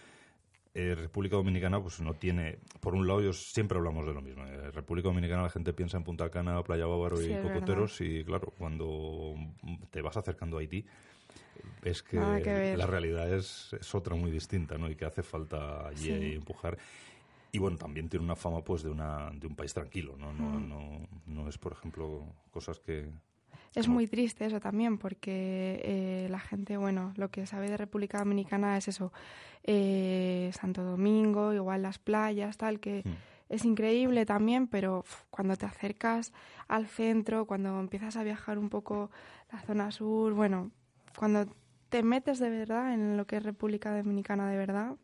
eh, 0.76 0.94
República 0.94 1.36
Dominicana, 1.36 1.82
pues 1.82 2.00
no 2.00 2.14
tiene... 2.14 2.60
Por 2.80 2.94
un 2.94 3.08
lado, 3.08 3.22
ellos 3.22 3.52
siempre 3.52 3.76
hablamos 3.76 4.06
de 4.06 4.14
lo 4.14 4.22
mismo. 4.22 4.46
En 4.46 4.72
República 4.72 5.08
Dominicana 5.08 5.42
la 5.42 5.50
gente 5.50 5.74
piensa 5.74 5.98
en 5.98 6.04
Punta 6.04 6.30
Cana, 6.30 6.62
Playa 6.62 6.86
Bávaro 6.86 7.18
Sí, 7.18 7.32
y 7.34 7.38
Cocoteros 7.42 8.00
y, 8.02 8.24
claro, 8.24 8.54
cuando 8.56 9.34
te 9.90 10.04
vas 10.04 10.18
acercando 10.18 10.58
a 10.58 10.60
Haití, 10.60 10.86
es 11.84 12.04
que 12.04 12.18
la 12.18 12.86
realidad 12.86 13.34
es, 13.34 13.74
es 13.80 13.96
otra 13.96 14.16
muy 14.16 14.30
distinta, 14.30 14.78
¿no? 14.78 14.92
Y 14.92 14.96
que 14.96 15.06
hace 15.06 15.24
falta 15.24 15.88
allí 15.88 16.06
Sí. 16.06 16.34
empujar. 16.36 16.78
Y 17.56 17.58
bueno, 17.58 17.78
también 17.78 18.10
tiene 18.10 18.26
una 18.26 18.36
fama 18.36 18.62
pues 18.62 18.84
de 18.84 18.90
una 18.90 19.32
de 19.32 19.48
un 19.48 19.56
país 19.56 19.74
tranquilo, 19.74 20.18
¿no? 20.18 20.34
No, 20.34 20.60
Mm. 20.60 20.68
no, 20.70 21.08
no 21.26 21.48
es, 21.48 21.58
por 21.58 21.72
ejemplo, 21.72 22.26
cosas 22.52 22.80
que... 22.80 23.10
Es 23.74 23.86
Como- 23.86 23.96
muy 23.96 24.08
triste 24.08 24.46
eso 24.46 24.60
también, 24.60 24.98
porque 24.98 25.80
eh, 25.84 26.28
la 26.30 26.40
gente, 26.40 26.76
bueno, 26.78 27.14
lo 27.16 27.30
que 27.30 27.46
sabe 27.46 27.70
de 27.70 27.78
República 27.78 28.20
Dominicana 28.20 28.78
es 28.78 28.88
eso, 28.90 29.14
eh, 29.64 30.52
Santo 30.54 30.84
Domingo, 30.84 31.54
igual 31.54 31.82
las 31.82 31.98
playas, 32.00 32.58
tal, 32.58 32.80
que 32.80 33.04
Mm. 33.06 33.14
es 33.50 33.64
increíble 33.66 34.26
también, 34.26 34.68
pero 34.68 35.06
cuando 35.30 35.56
te 35.56 35.66
acercas 35.66 36.34
al 36.68 36.88
centro, 36.88 37.46
cuando 37.46 37.80
empiezas 37.80 38.16
a 38.18 38.24
viajar 38.24 38.58
un 38.58 38.70
poco 38.70 39.12
la 39.52 39.62
zona 39.62 39.92
sur, 39.92 40.34
bueno, 40.34 40.72
cuando 41.18 41.46
te 41.90 42.04
metes 42.04 42.40
de 42.40 42.50
verdad 42.50 42.94
en 42.94 43.16
lo 43.18 43.26
que 43.28 43.38
es 43.38 43.44
República 43.44 43.96
Dominicana 43.96 44.50
de 44.50 44.58
verdad, 44.58 44.96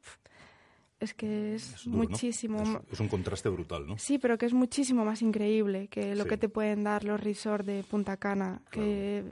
es 1.02 1.14
que 1.14 1.56
es, 1.56 1.74
es 1.74 1.84
duro, 1.86 1.98
¿no? 1.98 2.08
muchísimo. 2.08 2.82
Es, 2.92 3.00
un 3.00 3.10
contraste 3.10 3.50
brutal, 3.50 3.86
¿no? 3.88 3.98
Sí, 3.98 4.18
pero 4.18 4.38
que 4.38 4.46
es 4.46 4.54
muchísimo 4.54 5.04
más 5.04 5.22
increíble 5.22 5.88
que 5.90 6.16
lo 6.16 6.24
Sí. 6.24 6.30
que 6.30 6.38
te 6.38 6.48
pueden 6.48 6.84
dar 6.86 7.04
los 7.04 7.20
resorts 7.20 7.66
de 7.66 7.84
Punta 7.84 8.16
Cana, 8.18 8.62
que 8.72 9.24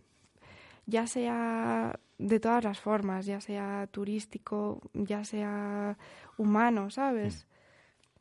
ya 0.85 1.07
sea 1.07 1.97
de 2.17 2.39
todas 2.39 2.63
las 2.63 2.79
formas, 2.79 3.25
ya 3.25 3.39
sea 3.39 3.87
turístico, 3.91 4.81
ya 4.93 5.23
sea 5.23 5.97
humano, 6.37 6.89
¿sabes? 6.89 7.45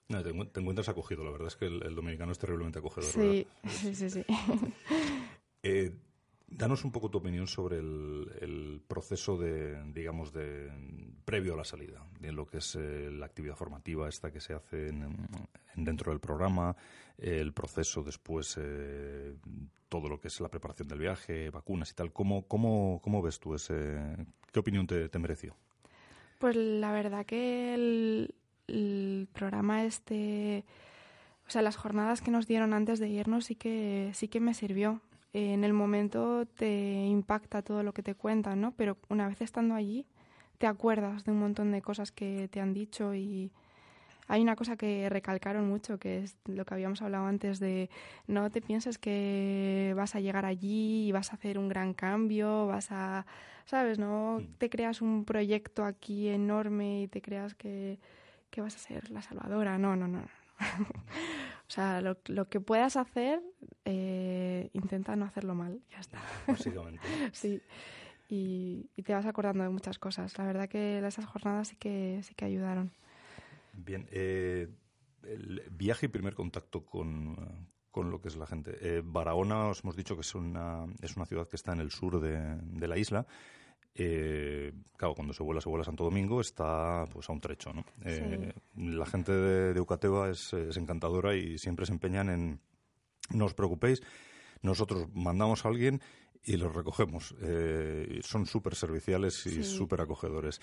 No, 0.09 0.23
te, 0.23 0.31
encu- 0.33 0.51
te 0.53 0.61
encuentras 0.61 0.89
acogido, 0.89 1.25
la 1.25 1.31
verdad 1.31 1.49
es 1.49 1.57
que 1.57 1.67
el, 1.67 1.83
el 1.83 1.95
dominicano 1.95 2.33
es 2.33 2.39
terriblemente 2.39 2.79
acogedor. 2.79 3.11
Sí, 3.11 3.47
sí, 3.69 3.95
sí, 3.95 4.11
sí. 4.11 4.25
¿verdad? 4.29 4.73
Eh, 5.63 5.93
Danos 6.51 6.83
un 6.85 6.91
poco 6.91 7.11
tu 7.11 7.19
opinión 7.19 7.47
sobre 7.47 7.79
el, 7.79 8.81
proceso 8.89 9.37
de, 9.37 9.83
digamos, 9.93 10.33
de 10.33 10.73
previo 11.25 11.53
a 11.53 11.59
la 11.59 11.65
salida, 11.65 12.03
de 12.19 12.33
lo 12.33 12.47
que 12.47 12.59
es 12.59 12.75
eh, 12.75 13.11
la 13.11 13.27
actividad 13.27 13.55
formativa 13.55 14.09
esta 14.09 14.33
que 14.33 14.41
se 14.41 14.55
hace 14.55 14.91
dentro 15.75 16.11
del 16.11 16.21
programa, 16.21 16.75
el 17.19 17.53
proceso 17.53 18.03
después, 18.03 18.59
eh, 18.59 19.37
todo 19.91 20.09
lo 20.09 20.19
que 20.19 20.29
es 20.29 20.41
la 20.41 20.49
preparación 20.49 20.89
del 20.89 21.01
viaje, 21.01 21.51
vacunas 21.51 21.91
y 21.91 21.95
tal. 21.95 22.13
¿Cómo, 22.15 22.49
cómo, 22.49 23.01
cómo 23.03 23.21
ves 23.21 23.39
tú 23.39 23.55
ese? 23.55 23.99
¿Qué 24.51 24.59
opinión 24.59 24.87
te, 24.87 25.19
mereció? 25.19 25.55
Pues 26.39 26.57
la 26.57 26.93
verdad 26.93 27.27
que 27.27 27.75
el, 27.75 28.35
el 28.69 29.29
programa 29.35 29.85
este, 29.85 30.65
o 31.47 31.51
sea, 31.51 31.61
las 31.61 31.77
jornadas 31.77 32.23
que 32.23 32.31
nos 32.31 32.47
dieron 32.47 32.73
antes 32.73 33.01
de 33.01 33.09
irnos 33.09 33.45
sí 33.45 33.55
que 33.55 34.13
sí 34.15 34.29
que 34.29 34.41
me 34.41 34.55
sirvió 34.55 35.03
en 35.33 35.65
el 35.65 35.73
momento 35.73 36.47
te 36.47 37.07
impacta 37.07 37.63
todo 37.63 37.83
lo 37.83 37.93
que 37.93 38.03
te 38.03 38.15
cuentan, 38.15 38.61
¿no? 38.61 38.73
Pero 38.73 38.97
una 39.09 39.29
vez 39.29 39.41
estando 39.41 39.75
allí, 39.75 40.07
te 40.59 40.67
acuerdas 40.67 41.25
de 41.25 41.33
un 41.33 41.41
montón 41.41 41.71
de 41.73 41.83
cosas 41.83 42.13
que 42.13 42.49
te 42.49 42.61
han 42.61 42.75
dicho 42.75 43.15
y 43.15 43.53
hay 44.29 44.43
una 44.43 44.57
cosa 44.57 44.77
que 44.77 45.09
recalcaron 45.09 45.69
mucho, 45.69 45.99
que 45.99 46.19
es 46.19 46.37
lo 46.45 46.65
que 46.67 46.75
habíamos 46.75 47.01
hablado 47.01 47.27
antes 47.27 47.61
de 47.61 47.89
no 48.27 48.51
te 48.51 48.61
pienses 48.61 48.99
que 48.99 49.95
vas 49.97 50.15
a 50.15 50.21
llegar 50.21 50.45
allí 50.45 51.09
y 51.09 51.13
vas 51.13 51.33
a 51.33 51.37
hacer 51.37 51.59
un 51.59 51.69
gran 51.69 51.95
cambio, 51.95 52.67
vas 52.67 52.89
a, 52.91 53.25
¿sabes? 53.65 53.99
No 53.99 54.43
te 54.59 54.69
creas 54.69 55.01
un 55.01 55.25
proyecto 55.25 55.85
aquí 55.85 56.29
enorme 56.29 57.03
y 57.03 57.09
te 57.09 57.23
creas 57.23 57.55
que, 57.55 57.99
que 58.51 58.61
vas 58.61 58.77
a 58.77 58.79
ser 58.79 59.11
la 59.11 59.23
salvadora. 59.23 59.79
No, 59.79 59.97
no, 59.97 60.07
no. 60.09 60.23
O 61.69 61.71
sea, 61.71 62.01
lo, 62.01 62.17
lo, 62.29 62.49
que 62.49 62.61
puedas 62.61 62.97
hacer, 62.97 63.43
eh, 63.85 64.71
intenta 64.73 65.17
no 65.17 65.27
hacerlo 65.27 65.55
mal, 65.55 65.83
ya 65.91 66.01
está. 66.01 66.19
Básicamente. 66.47 67.03
sí. 67.33 67.61
Y, 68.31 68.89
te 69.03 69.13
vas 69.13 69.27
acordando 69.27 69.65
de 69.65 69.71
muchas 69.71 69.99
cosas. 69.99 70.37
La 70.39 70.47
verdad 70.47 70.69
que 70.69 70.99
esas 71.07 71.27
jornadas 71.27 71.69
sí 71.69 71.77
que, 71.77 72.21
sí 72.23 72.35
que 72.35 72.47
ayudaron. 72.47 72.93
Bien. 73.75 74.09
Eh, 74.11 74.69
el 75.25 75.63
viaje 75.71 76.07
y 76.07 76.09
primer 76.09 76.35
contacto 76.35 76.87
con, 76.87 77.69
con 77.91 78.11
lo 78.11 78.23
que 78.23 78.29
es 78.29 78.37
la 78.37 78.47
gente. 78.47 78.79
Eh, 78.81 79.03
Barahona, 79.05 79.67
os 79.67 79.85
hemos 79.85 79.97
dicho 79.97 80.15
que 80.15 80.23
es 80.23 80.35
una, 80.35 80.87
es 81.03 81.17
una 81.17 81.27
ciudad 81.27 81.49
que 81.49 81.57
está 81.57 81.75
en 81.75 81.81
el 81.81 81.91
sur 81.91 82.19
de, 82.19 82.57
de 82.63 82.89
la 82.89 82.97
isla. 82.97 83.27
Eh, 83.95 84.73
claro, 84.97 85.15
cuando 85.15 85.35
se 85.35 85.43
vuela, 85.43 85.61
se 85.61 85.69
vuela 85.69 85.83
a 85.83 85.85
Santo 85.85 86.05
Domingo, 86.05 86.41
está 86.41 87.05
pues 87.13 87.29
a 87.29 87.33
un 87.33 87.41
trecho, 87.41 87.73
¿no? 87.73 87.85
Eh, 88.05 88.53
la 88.77 89.07
gente 89.07 89.33
de, 89.33 89.75
de 89.75 89.81
es, 90.31 90.53
encantadora 90.77 91.35
y 91.35 91.59
siempre 91.59 91.87
se 91.87 91.93
empeñan 91.93 92.29
en 92.29 92.61
no 93.31 93.45
os 93.45 93.55
preocupéis, 93.55 94.03
nosotros 94.63 95.09
mandamos 95.13 95.65
a 95.65 95.69
alguien 95.69 96.01
y 96.45 96.57
los 96.57 96.75
recogemos. 96.75 97.35
Eh, 97.43 98.21
son 98.23 98.47
súper 98.47 98.75
serviciales 98.75 99.45
y 99.47 99.65
súper 99.65 100.01
acogedores. 100.01 100.61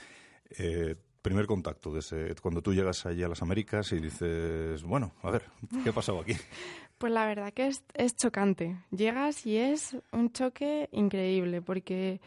primer 1.21 1.45
contacto, 1.45 1.91
de 1.93 2.35
cuando 2.41 2.61
tú 2.61 2.73
llegas 2.73 3.05
allí 3.05 3.21
a 3.21 3.27
las 3.27 3.41
Américas 3.41 3.91
y 3.91 3.99
dices, 3.99 4.81
bueno, 4.83 5.13
a 5.21 5.31
ver, 5.31 5.43
¿qué 5.83 5.89
ha 5.89 5.93
pasado 5.93 6.21
aquí? 6.21 6.33
Pues 6.97 7.11
la 7.11 7.25
verdad 7.25 7.53
que 7.53 7.67
es, 7.67 7.83
es 7.93 8.15
chocante. 8.15 8.77
Llegas 8.89 9.45
y 9.45 9.57
es 9.57 9.97
un 10.13 10.31
choque 10.31 10.87
increíble 10.93 11.61
porque 11.61 12.21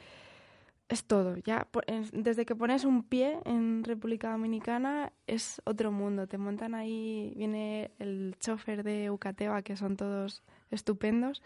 es 0.88 1.04
todo. 1.04 1.36
Ya 1.36 1.68
desde 2.12 2.46
que 2.46 2.56
pones 2.56 2.84
un 2.84 3.02
pie 3.02 3.38
en 3.44 3.84
República 3.84 4.30
Dominicana 4.30 5.12
es 5.26 5.60
otro 5.64 5.92
mundo. 5.92 6.26
Te 6.26 6.38
montan 6.38 6.74
ahí, 6.74 7.32
viene 7.36 7.90
el 7.98 8.36
chofer 8.40 8.82
de 8.82 9.10
Ucateva, 9.10 9.62
que 9.62 9.76
son 9.76 9.96
todos 9.96 10.42
estupendos, 10.70 11.42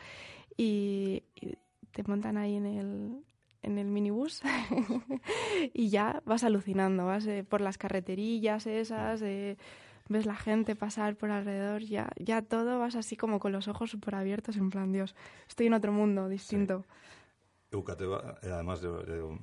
y, 0.56 1.22
te 1.92 2.02
montan 2.04 2.38
ahí 2.38 2.56
en 2.56 2.66
el, 2.66 3.22
en 3.62 3.78
el 3.78 3.86
minibús 3.86 4.40
y 5.74 5.90
ya 5.90 6.22
vas 6.24 6.42
alucinando, 6.42 7.04
vas 7.04 7.26
eh, 7.26 7.44
por 7.46 7.60
las 7.60 7.76
carreterillas 7.76 8.66
esas, 8.66 9.20
eh, 9.20 9.58
ves 10.08 10.24
la 10.24 10.34
gente 10.34 10.74
pasar 10.74 11.16
por 11.16 11.30
alrededor, 11.30 11.82
ya, 11.82 12.08
ya 12.16 12.40
todo 12.40 12.78
vas 12.78 12.96
así 12.96 13.14
como 13.16 13.40
con 13.40 13.52
los 13.52 13.68
ojos 13.68 13.90
súper 13.90 14.14
abiertos, 14.14 14.56
en 14.56 14.70
plan, 14.70 14.90
Dios, 14.90 15.14
estoy 15.48 15.66
en 15.66 15.74
otro 15.74 15.92
mundo 15.92 16.30
distinto. 16.30 16.86
Eucateva, 17.72 18.38
además 18.42 18.82
de, 18.82 18.90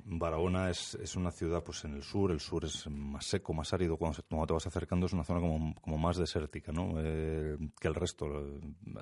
Barahona, 0.04 0.70
es, 0.70 0.94
es, 0.94 1.16
una 1.16 1.32
ciudad 1.32 1.64
pues 1.64 1.84
en 1.84 1.94
el 1.94 2.02
sur. 2.02 2.30
El 2.30 2.40
sur 2.40 2.64
es 2.64 2.86
más 2.88 3.26
seco, 3.26 3.52
más 3.52 3.72
árido. 3.72 3.96
Cuando, 3.96 4.22
te 4.22 4.52
vas 4.52 4.66
acercando 4.66 5.06
es 5.06 5.12
una 5.12 5.24
zona 5.24 5.40
como, 5.40 5.74
como 5.80 5.98
más 5.98 6.16
desértica 6.16 6.70
¿no? 6.72 6.94
Eh, 6.98 7.58
que 7.78 7.88
el 7.88 7.94
resto. 7.94 8.28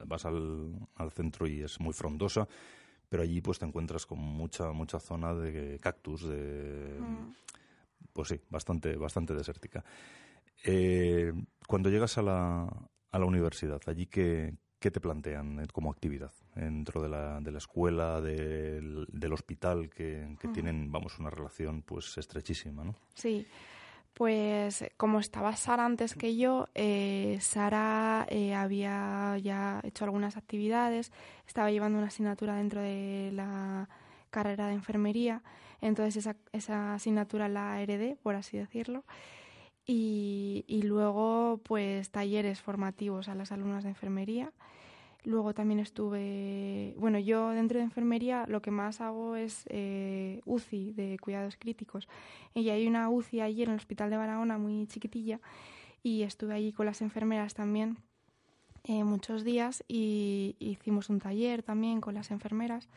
Vas 0.07 0.25
al, 0.25 0.75
al, 0.97 1.13
centro 1.13 1.47
y 1.47 1.63
es 1.63 1.79
muy 1.79 1.93
frondosa, 1.93 2.49
pero 3.09 3.23
allí 3.23 3.41
pues 3.41 3.59
te 3.59 3.67
encuentras 3.67 4.07
con 4.07 4.19
mucha 4.19 4.73
mucha 4.73 4.99
zona 4.99 5.35
de 5.35 5.79
cactus, 5.79 6.27
de, 6.27 6.99
mm. 6.99 7.35
pues 8.13 8.29
sí, 8.29 8.41
bastante, 8.49 8.97
bastante 8.97 9.35
desértica. 9.35 9.85
Eh, 10.65 11.33
cuando 11.67 11.91
llegas 11.91 12.17
a 12.17 12.23
la, 12.23 12.63
a 13.11 13.19
la 13.19 13.27
universidad, 13.27 13.81
allí 13.87 14.07
que 14.07 14.55
¿Qué 14.79 14.91
te 14.91 15.01
plantean 15.01 15.61
eh, 15.61 15.67
como 15.73 15.91
actividad 15.91 16.33
dentro 16.55 17.03
de 17.03 17.09
la, 17.09 17.41
de 17.41 17.51
la 17.51 17.59
escuela, 17.59 18.21
del, 18.21 19.07
del 19.13 19.33
hospital, 19.33 19.91
que, 19.91 20.37
que 20.41 20.49
tienen, 20.49 20.91
vamos, 20.91 21.19
una 21.19 21.31
relación 21.31 21.83
pues 21.83 22.17
estrechísima, 22.19 22.85
¿no? 22.85 22.95
Sí, 23.15 23.47
pues 24.19 24.85
como 24.97 25.21
estaba 25.21 25.55
Sara 25.55 25.85
antes 25.85 26.15
que 26.15 26.37
yo, 26.37 26.69
eh, 26.75 27.39
Sara 27.41 28.27
eh, 28.29 28.53
había 28.53 29.39
ya 29.39 29.81
hecho 29.85 30.05
algunas 30.05 30.37
actividades, 30.37 31.13
estaba 31.47 31.71
llevando 31.71 31.99
una 31.99 32.09
asignatura 32.09 32.57
dentro 32.57 32.81
de 32.81 33.31
la 33.33 33.89
carrera 34.31 34.67
de 34.67 34.75
enfermería, 34.75 35.43
entonces 35.81 36.17
esa, 36.17 36.37
esa 36.53 36.95
asignatura 36.95 37.49
la 37.49 37.81
heredé, 37.81 38.17
por 38.21 38.35
así 38.35 38.59
decirlo. 38.59 39.05
Y, 39.91 40.83
luego 40.85 41.61
pues 41.65 42.11
talleres 42.11 42.61
formativos 42.61 43.29
a 43.29 43.35
las 43.35 43.53
alumnas 43.53 43.85
de 43.85 43.91
enfermería. 43.91 44.53
Luego 45.25 45.55
también 45.55 45.81
estuve, 45.81 46.95
bueno, 46.99 47.19
yo 47.19 47.51
dentro 47.51 47.79
de 47.79 47.85
enfermería 47.85 48.45
lo 48.49 48.61
que 48.61 48.71
más 48.71 49.01
hago 49.01 49.35
es 49.35 49.65
eh, 49.71 50.43
UCI 50.45 50.93
de 50.93 51.19
cuidados 51.19 51.57
críticos. 51.57 52.07
Y 52.55 52.69
hay 52.69 52.87
una 52.87 53.09
UCI 53.09 53.41
allí 53.41 53.63
en 53.63 53.71
el 53.71 53.77
Hospital 53.77 54.11
de 54.11 54.19
Barahona 54.19 54.59
muy 54.59 54.87
chiquitilla 54.87 55.41
y 56.03 56.23
estuve 56.23 56.55
allí 56.55 56.73
con 56.73 56.85
las 56.85 57.01
enfermeras 57.01 57.55
también 57.55 57.97
eh, 58.85 59.05
muchos 59.05 59.43
días 59.43 59.85
y 59.89 60.55
hicimos 60.59 61.09
un 61.09 61.19
taller 61.19 61.63
también 61.63 62.03
con 62.03 62.15
las 62.15 62.31
enfermeras. 62.31 62.89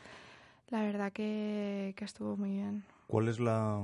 La 0.69 0.81
verdad 0.81 1.13
que, 1.13 1.93
que 1.95 2.03
estuvo 2.03 2.36
muy 2.36 2.51
bien. 2.51 2.83
¿Cuál 3.07 3.29
es 3.29 3.39
la 3.39 3.81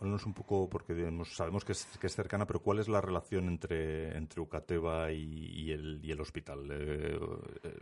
háblanos 0.00 0.26
un 0.26 0.34
poco, 0.34 0.68
porque 0.68 0.94
sabemos 1.26 1.64
que 1.64 1.72
es, 1.72 1.86
que 2.00 2.06
es, 2.06 2.14
cercana, 2.14 2.46
pero 2.46 2.60
¿cuál 2.60 2.78
es 2.78 2.88
la 2.88 3.00
relación 3.00 3.48
entre, 3.48 4.16
entre 4.16 4.40
Ucateva 4.40 5.12
y, 5.12 5.70
el, 5.70 6.00
y 6.02 6.10
el 6.10 6.20
hospital? 6.20 6.66
Eh, 6.70 7.18
eh, 7.62 7.78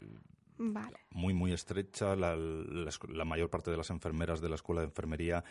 vale. 0.58 0.96
Muy, 1.10 1.34
muy 1.34 1.52
estrecha. 1.52 2.16
La, 2.16 2.36
la, 2.36 3.24
mayor 3.24 3.50
parte 3.50 3.70
de 3.70 3.76
las 3.76 3.90
enfermeras 3.90 4.40
de 4.40 4.48
la 4.48 4.56
escuela 4.56 4.80
de 4.80 4.88
enfermería 4.88 5.44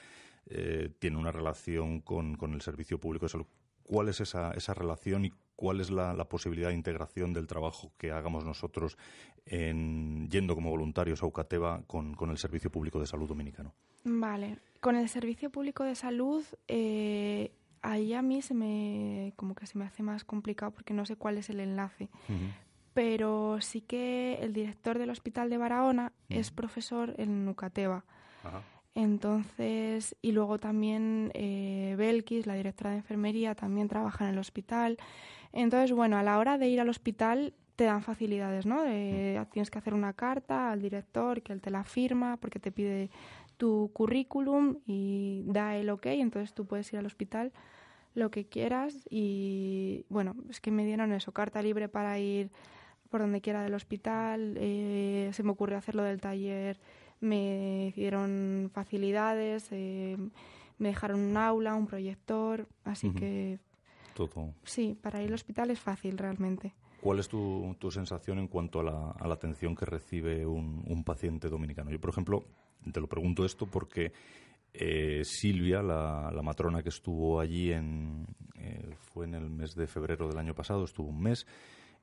eh, 0.45 0.89
tiene 0.99 1.17
una 1.17 1.31
relación 1.31 2.01
con, 2.01 2.35
con, 2.35 2.53
el 2.53 2.61
servicio 2.61 2.99
público 2.99 3.25
de 3.25 3.29
salud. 3.29 3.47
¿Cuál 3.87 4.09
es 4.09 4.19
esa, 4.21 4.51
esa 4.51 4.73
relación 4.73 5.25
y 5.25 5.33
cuál 5.55 5.81
es 5.81 5.89
la, 5.89 6.13
posibilidad 6.25 6.69
de 6.69 6.75
integración 6.75 7.33
del 7.33 7.47
trabajo 7.47 7.91
que 7.97 8.11
hagamos 8.11 8.45
nosotros 8.45 8.97
en, 9.45 10.29
yendo 10.29 10.55
como 10.55 10.69
voluntarios 10.69 11.23
a 11.23 11.25
Ucateva 11.25 11.81
con, 11.87 12.13
con 12.13 12.29
el 12.29 12.37
servicio 12.37 12.69
público 12.69 12.99
de 12.99 13.07
salud 13.07 13.27
dominicano? 13.27 13.73
Vale, 14.03 14.59
con 14.81 14.95
el 14.95 15.09
servicio 15.09 15.49
público 15.49 15.83
de 15.83 15.95
salud, 15.95 16.43
eh, 16.67 17.51
ahí 17.81 18.13
a 18.13 18.21
mí 18.21 18.41
se 18.41 18.53
me, 18.53 19.33
como 19.35 19.55
que 19.55 19.65
se 19.65 19.77
me 19.77 19.85
hace 19.85 20.03
más 20.03 20.23
complicado 20.23 20.71
porque 20.71 20.93
no 20.93 21.05
sé 21.05 21.15
cuál 21.15 21.37
es 21.37 21.49
el 21.49 21.59
enlace. 21.59 22.09
Pero 22.93 23.61
sí 23.61 23.81
que 23.81 24.39
el 24.41 24.53
director 24.53 24.97
del 24.97 25.09
hospital 25.09 25.49
de 25.49 25.57
Barahona 25.57 26.11
es 26.29 26.51
profesor 26.51 27.13
en 27.17 27.45
Nucateva. 27.45 28.05
Entonces, 28.97 30.15
y 30.23 30.31
luego 30.31 30.57
también 30.57 31.31
eh, 31.35 31.93
Belkis, 31.97 32.47
la 32.47 32.55
directora 32.55 32.89
de 32.91 32.97
enfermería, 32.97 33.53
también 33.53 33.87
trabaja 33.87 34.25
en 34.25 34.31
el 34.31 34.39
hospital. 34.39 34.97
Entonces, 35.53 35.91
bueno, 35.91 36.17
a 36.17 36.23
la 36.23 36.39
hora 36.39 36.57
de 36.57 36.67
ir 36.67 36.79
al 36.81 36.89
hospital 36.89 37.53
te 37.75 37.83
dan 37.83 38.01
facilidades, 38.01 38.65
¿no? 38.65 38.81
Tienes 39.51 39.69
que 39.69 39.77
hacer 39.77 39.93
una 39.93 40.13
carta 40.13 40.71
al 40.71 40.81
director 40.81 41.43
que 41.43 41.53
él 41.53 41.61
te 41.61 41.69
la 41.69 41.83
firma 41.83 42.37
porque 42.37 42.59
te 42.59 42.71
pide 42.71 43.11
tu 43.57 43.91
currículum 43.93 44.77
y 44.87 45.43
da 45.45 45.75
el 45.75 45.91
ok, 45.91 46.07
entonces 46.07 46.55
tú 46.55 46.65
puedes 46.65 46.91
ir 46.91 46.97
al 46.97 47.05
hospital 47.05 47.51
lo 48.15 48.31
que 48.31 48.47
quieras 48.47 49.07
y 49.11 50.05
bueno, 50.09 50.35
es 50.49 50.59
que 50.59 50.71
me 50.71 50.85
dieron 50.85 51.13
eso, 51.13 51.33
carta 51.33 51.61
libre 51.61 51.87
para 51.87 52.17
ir 52.17 52.49
por 53.11 53.21
donde 53.21 53.41
quiera 53.41 53.61
del 53.61 53.73
hospital, 53.73 54.55
eh, 54.57 55.29
se 55.33 55.43
me 55.43 55.51
ocurrió 55.51 55.77
hacerlo 55.77 56.03
del 56.03 56.19
taller, 56.19 56.79
me 57.19 57.93
dieron 57.95 58.69
facilidades, 58.73 59.67
eh, 59.71 60.17
me 60.77 60.89
dejaron 60.89 61.19
un 61.19 61.37
aula, 61.37 61.75
un 61.75 61.87
proyector, 61.87 62.67
así 62.83 63.11
que... 63.11 63.59
Todo. 64.13 64.53
Sí, 64.63 64.97
para 64.99 65.21
ir 65.21 65.27
al 65.27 65.35
hospital 65.35 65.69
es 65.69 65.79
fácil 65.79 66.17
realmente. 66.17 66.73
¿cuál 67.07 67.19
es 67.19 67.29
tu, 67.29 67.73
tu 67.79 67.89
sensación 67.89 68.37
en 68.39 68.47
cuanto 68.47 68.81
a 68.81 68.83
la, 68.83 69.11
a 69.11 69.27
la 69.27 69.35
atención 69.35 69.75
que 69.75 69.85
recibe 69.85 70.45
un, 70.45 70.83
un, 70.85 71.03
paciente 71.05 71.47
dominicano? 71.47 71.89
Yo, 71.89 72.01
por 72.01 72.09
ejemplo, 72.09 72.43
te 72.91 72.99
lo 72.99 73.07
pregunto 73.07 73.45
esto 73.45 73.65
porque 73.65 74.11
eh, 74.73 75.21
Silvia, 75.23 75.81
la, 75.81 76.29
la, 76.33 76.41
matrona 76.41 76.83
que 76.83 76.89
estuvo 76.89 77.39
allí 77.39 77.71
en, 77.71 78.27
eh, 78.55 78.93
fue 79.13 79.25
en 79.25 79.35
el 79.35 79.49
mes 79.49 79.73
de 79.75 79.87
febrero 79.87 80.27
del 80.27 80.37
año 80.37 80.53
pasado, 80.53 80.83
estuvo 80.83 81.07
un 81.07 81.21
mes, 81.21 81.47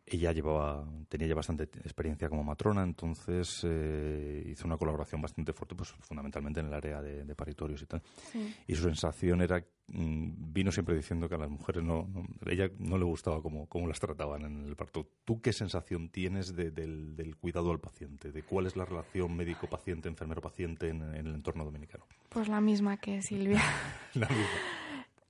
ella 0.07 0.33
llevaba, 0.33 0.87
tenía 1.09 1.29
ya 1.29 1.35
bastante 1.35 1.65
experiencia 1.65 2.29
como 2.29 2.45
matrona, 2.45 2.83
entonces 2.83 3.63
eh, 3.65 4.45
hizo 4.51 4.67
una 4.67 4.77
colaboración 4.77 5.23
bastante 5.23 5.53
fuerte, 5.55 5.75
pues 5.75 5.91
fundamentalmente 6.01 6.61
en 6.61 6.67
el 6.67 6.75
área 6.75 7.01
de, 7.01 7.25
de 7.25 7.35
paritorios 7.35 7.81
y 7.83 7.87
tal. 7.87 8.03
Sí. 8.31 8.55
Y 8.67 8.75
su 8.75 8.83
sensación 8.83 9.41
era, 9.41 9.65
mmm, 9.89 10.53
vino 10.53 10.71
siempre 10.73 10.95
diciendo 10.95 11.27
que 11.27 11.37
a 11.37 11.39
las 11.39 11.49
mujeres 11.49 11.83
no, 11.83 12.07
no 12.13 12.27
ella 12.51 12.71
no 12.79 12.99
le 12.99 13.05
gustaba 13.05 13.41
cómo, 13.41 13.67
cómo, 13.67 13.87
las 13.87 13.99
trataban 13.99 14.43
en 14.43 14.67
el 14.67 14.77
parto. 14.77 15.09
¿Tú 15.25 15.41
qué 15.41 15.55
sensación 15.55 16.11
tienes 16.11 16.55
de, 16.55 16.71
del, 16.71 17.17
del, 17.17 17.37
cuidado 17.37 17.71
al 17.71 17.81
paciente? 17.81 18.31
¿De 18.31 18.43
cuál 18.43 18.67
es 18.67 18.77
la 18.77 18.85
relación 18.85 19.35
médico-paciente, 19.35 20.09
enfermero-paciente 20.11 20.89
en, 20.89 21.03
en, 21.03 21.27
el 21.27 21.35
entorno 21.35 21.65
dominicano? 21.65 22.07
Pues 22.29 22.49
la 22.49 22.61
misma 22.61 22.99
que 22.99 23.23
Silvia. 23.23 23.63
la 24.15 24.29
misma. 24.29 24.45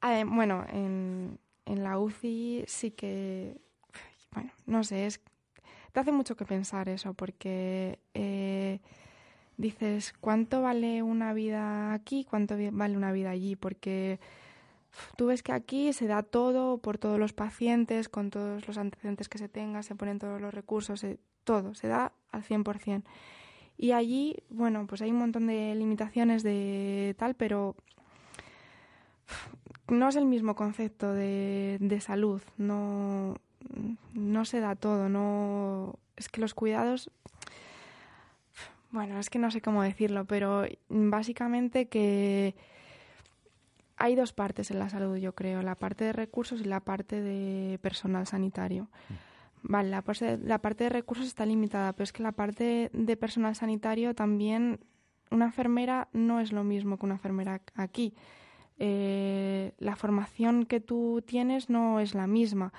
Eh, 0.06 0.22
bueno, 0.26 0.66
en, 0.68 1.38
en 1.64 1.82
la 1.82 1.98
UCI 1.98 2.64
sí 2.66 2.90
que 2.90 3.58
bueno, 4.34 4.50
no 4.66 4.84
sé, 4.84 5.06
es, 5.06 5.20
te 5.92 6.00
hace 6.00 6.12
mucho 6.12 6.36
que 6.36 6.44
pensar 6.44 6.88
eso, 6.88 7.14
porque 7.14 7.98
eh, 8.14 8.80
dices, 9.56 10.12
¿cuánto 10.20 10.62
vale 10.62 11.02
una 11.02 11.32
vida 11.32 11.94
aquí? 11.94 12.24
¿Cuánto 12.28 12.56
vale 12.72 12.96
una 12.96 13.12
vida 13.12 13.30
allí? 13.30 13.56
Porque 13.56 14.18
tú 15.16 15.26
ves 15.26 15.42
que 15.42 15.52
aquí 15.52 15.92
se 15.92 16.06
da 16.06 16.22
todo 16.22 16.78
por 16.78 16.98
todos 16.98 17.18
los 17.18 17.32
pacientes, 17.32 18.08
con 18.08 18.30
todos 18.30 18.66
los 18.66 18.78
antecedentes 18.78 19.28
que 19.28 19.38
se 19.38 19.48
tengan, 19.48 19.82
se 19.82 19.94
ponen 19.94 20.18
todos 20.18 20.40
los 20.40 20.52
recursos, 20.52 21.06
todo, 21.44 21.74
se 21.74 21.88
da 21.88 22.12
al 22.30 22.42
100%. 22.42 23.04
Y 23.76 23.92
allí, 23.92 24.36
bueno, 24.50 24.86
pues 24.86 25.02
hay 25.02 25.10
un 25.10 25.18
montón 25.18 25.46
de 25.46 25.74
limitaciones 25.74 26.42
de 26.42 27.14
tal, 27.18 27.34
pero 27.34 27.74
no 29.88 30.08
es 30.08 30.16
el 30.16 30.26
mismo 30.26 30.54
concepto 30.54 31.12
de, 31.12 31.78
de 31.80 32.00
salud, 32.00 32.42
no, 32.56 33.36
no 34.12 34.44
se 34.44 34.60
da 34.60 34.76
todo, 34.76 35.08
no 35.08 35.98
es 36.16 36.28
que 36.28 36.40
los 36.40 36.54
cuidados 36.54 37.10
bueno, 38.94 39.18
es 39.18 39.28
que 39.28 39.40
no 39.40 39.50
sé 39.50 39.60
cómo 39.60 39.82
decirlo, 39.82 40.24
pero 40.24 40.64
básicamente 40.88 41.88
que 41.88 42.54
hay 43.96 44.14
dos 44.14 44.32
partes 44.32 44.70
en 44.70 44.78
la 44.78 44.88
salud, 44.88 45.16
yo 45.16 45.34
creo, 45.34 45.62
la 45.62 45.74
parte 45.74 46.04
de 46.04 46.12
recursos 46.12 46.60
y 46.60 46.64
la 46.64 46.78
parte 46.78 47.20
de 47.20 47.80
personal 47.80 48.28
sanitario. 48.28 48.88
Vale, 49.62 49.90
la, 49.90 50.04
la 50.44 50.58
parte 50.60 50.84
de 50.84 50.90
recursos 50.90 51.26
está 51.26 51.44
limitada, 51.44 51.92
pero 51.92 52.04
es 52.04 52.12
que 52.12 52.22
la 52.22 52.30
parte 52.30 52.90
de 52.92 53.16
personal 53.16 53.56
sanitario 53.56 54.14
también, 54.14 54.78
una 55.32 55.46
enfermera 55.46 56.06
no 56.12 56.38
es 56.38 56.52
lo 56.52 56.62
mismo 56.62 56.96
que 56.96 57.06
una 57.06 57.16
enfermera 57.16 57.62
aquí. 57.74 58.14
Eh, 58.78 59.72
la 59.78 59.96
formación 59.96 60.66
que 60.66 60.78
tú 60.78 61.20
tienes 61.26 61.68
no 61.68 61.98
es 61.98 62.14
la 62.14 62.28
misma. 62.28 62.72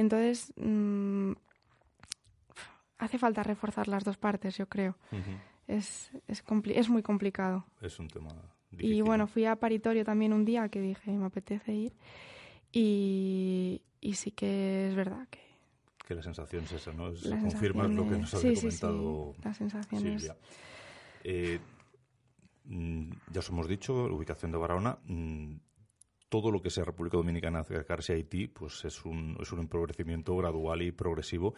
Entonces, 0.00 0.52
mmm, 0.56 1.32
hace 2.98 3.18
falta 3.18 3.42
reforzar 3.42 3.86
las 3.86 4.02
dos 4.02 4.16
partes, 4.16 4.56
yo 4.56 4.66
creo. 4.66 4.96
Uh 5.12 5.16
-huh. 5.16 5.40
Es, 5.68 6.10
es, 6.26 6.42
es, 6.74 6.88
muy 6.88 7.02
complicado. 7.02 7.66
Es 7.80 7.98
un 7.98 8.08
tema 8.08 8.30
difícil. 8.70 8.94
Y 8.94 9.02
bueno, 9.02 9.26
fui 9.26 9.44
a 9.44 9.56
paritorio 9.56 10.04
también 10.04 10.32
un 10.32 10.44
día 10.44 10.68
que 10.68 10.80
dije, 10.80 11.10
me 11.12 11.26
apetece 11.26 11.72
ir. 11.72 11.92
Y, 12.72 13.82
y 14.00 14.14
sí 14.14 14.32
que 14.32 14.88
es 14.88 14.94
verdad 14.94 15.28
que... 15.28 15.40
Que 16.06 16.14
la 16.14 16.22
sensación 16.22 16.64
es 16.64 16.72
esa, 16.72 16.92
¿no? 16.92 17.14
Se 17.14 17.30
confirma 17.38 17.86
lo 17.86 18.08
que 18.08 18.16
nos 18.16 18.34
había 18.34 18.56
sí, 18.56 18.62
comentado 18.62 19.32
sí, 19.32 19.36
sí. 19.36 19.42
La 19.44 19.54
sensación 19.54 20.00
Silvia. 20.00 20.36
Eh, 21.22 21.60
ya 23.30 23.40
os 23.40 23.48
hemos 23.48 23.68
dicho, 23.68 24.08
la 24.08 24.14
ubicación 24.14 24.50
de 24.50 24.58
Barahona, 24.58 24.98
todo 26.30 26.50
lo 26.50 26.62
que 26.62 26.70
sea 26.70 26.84
República 26.84 27.18
Dominicana 27.18 27.58
acercarse 27.58 28.14
a 28.14 28.16
Haití, 28.16 28.46
pues 28.46 28.82
es 28.86 29.04
un, 29.04 29.36
es 29.38 29.52
un 29.52 29.58
empobrecimiento 29.58 30.34
gradual 30.36 30.80
y 30.80 30.92
progresivo 30.92 31.54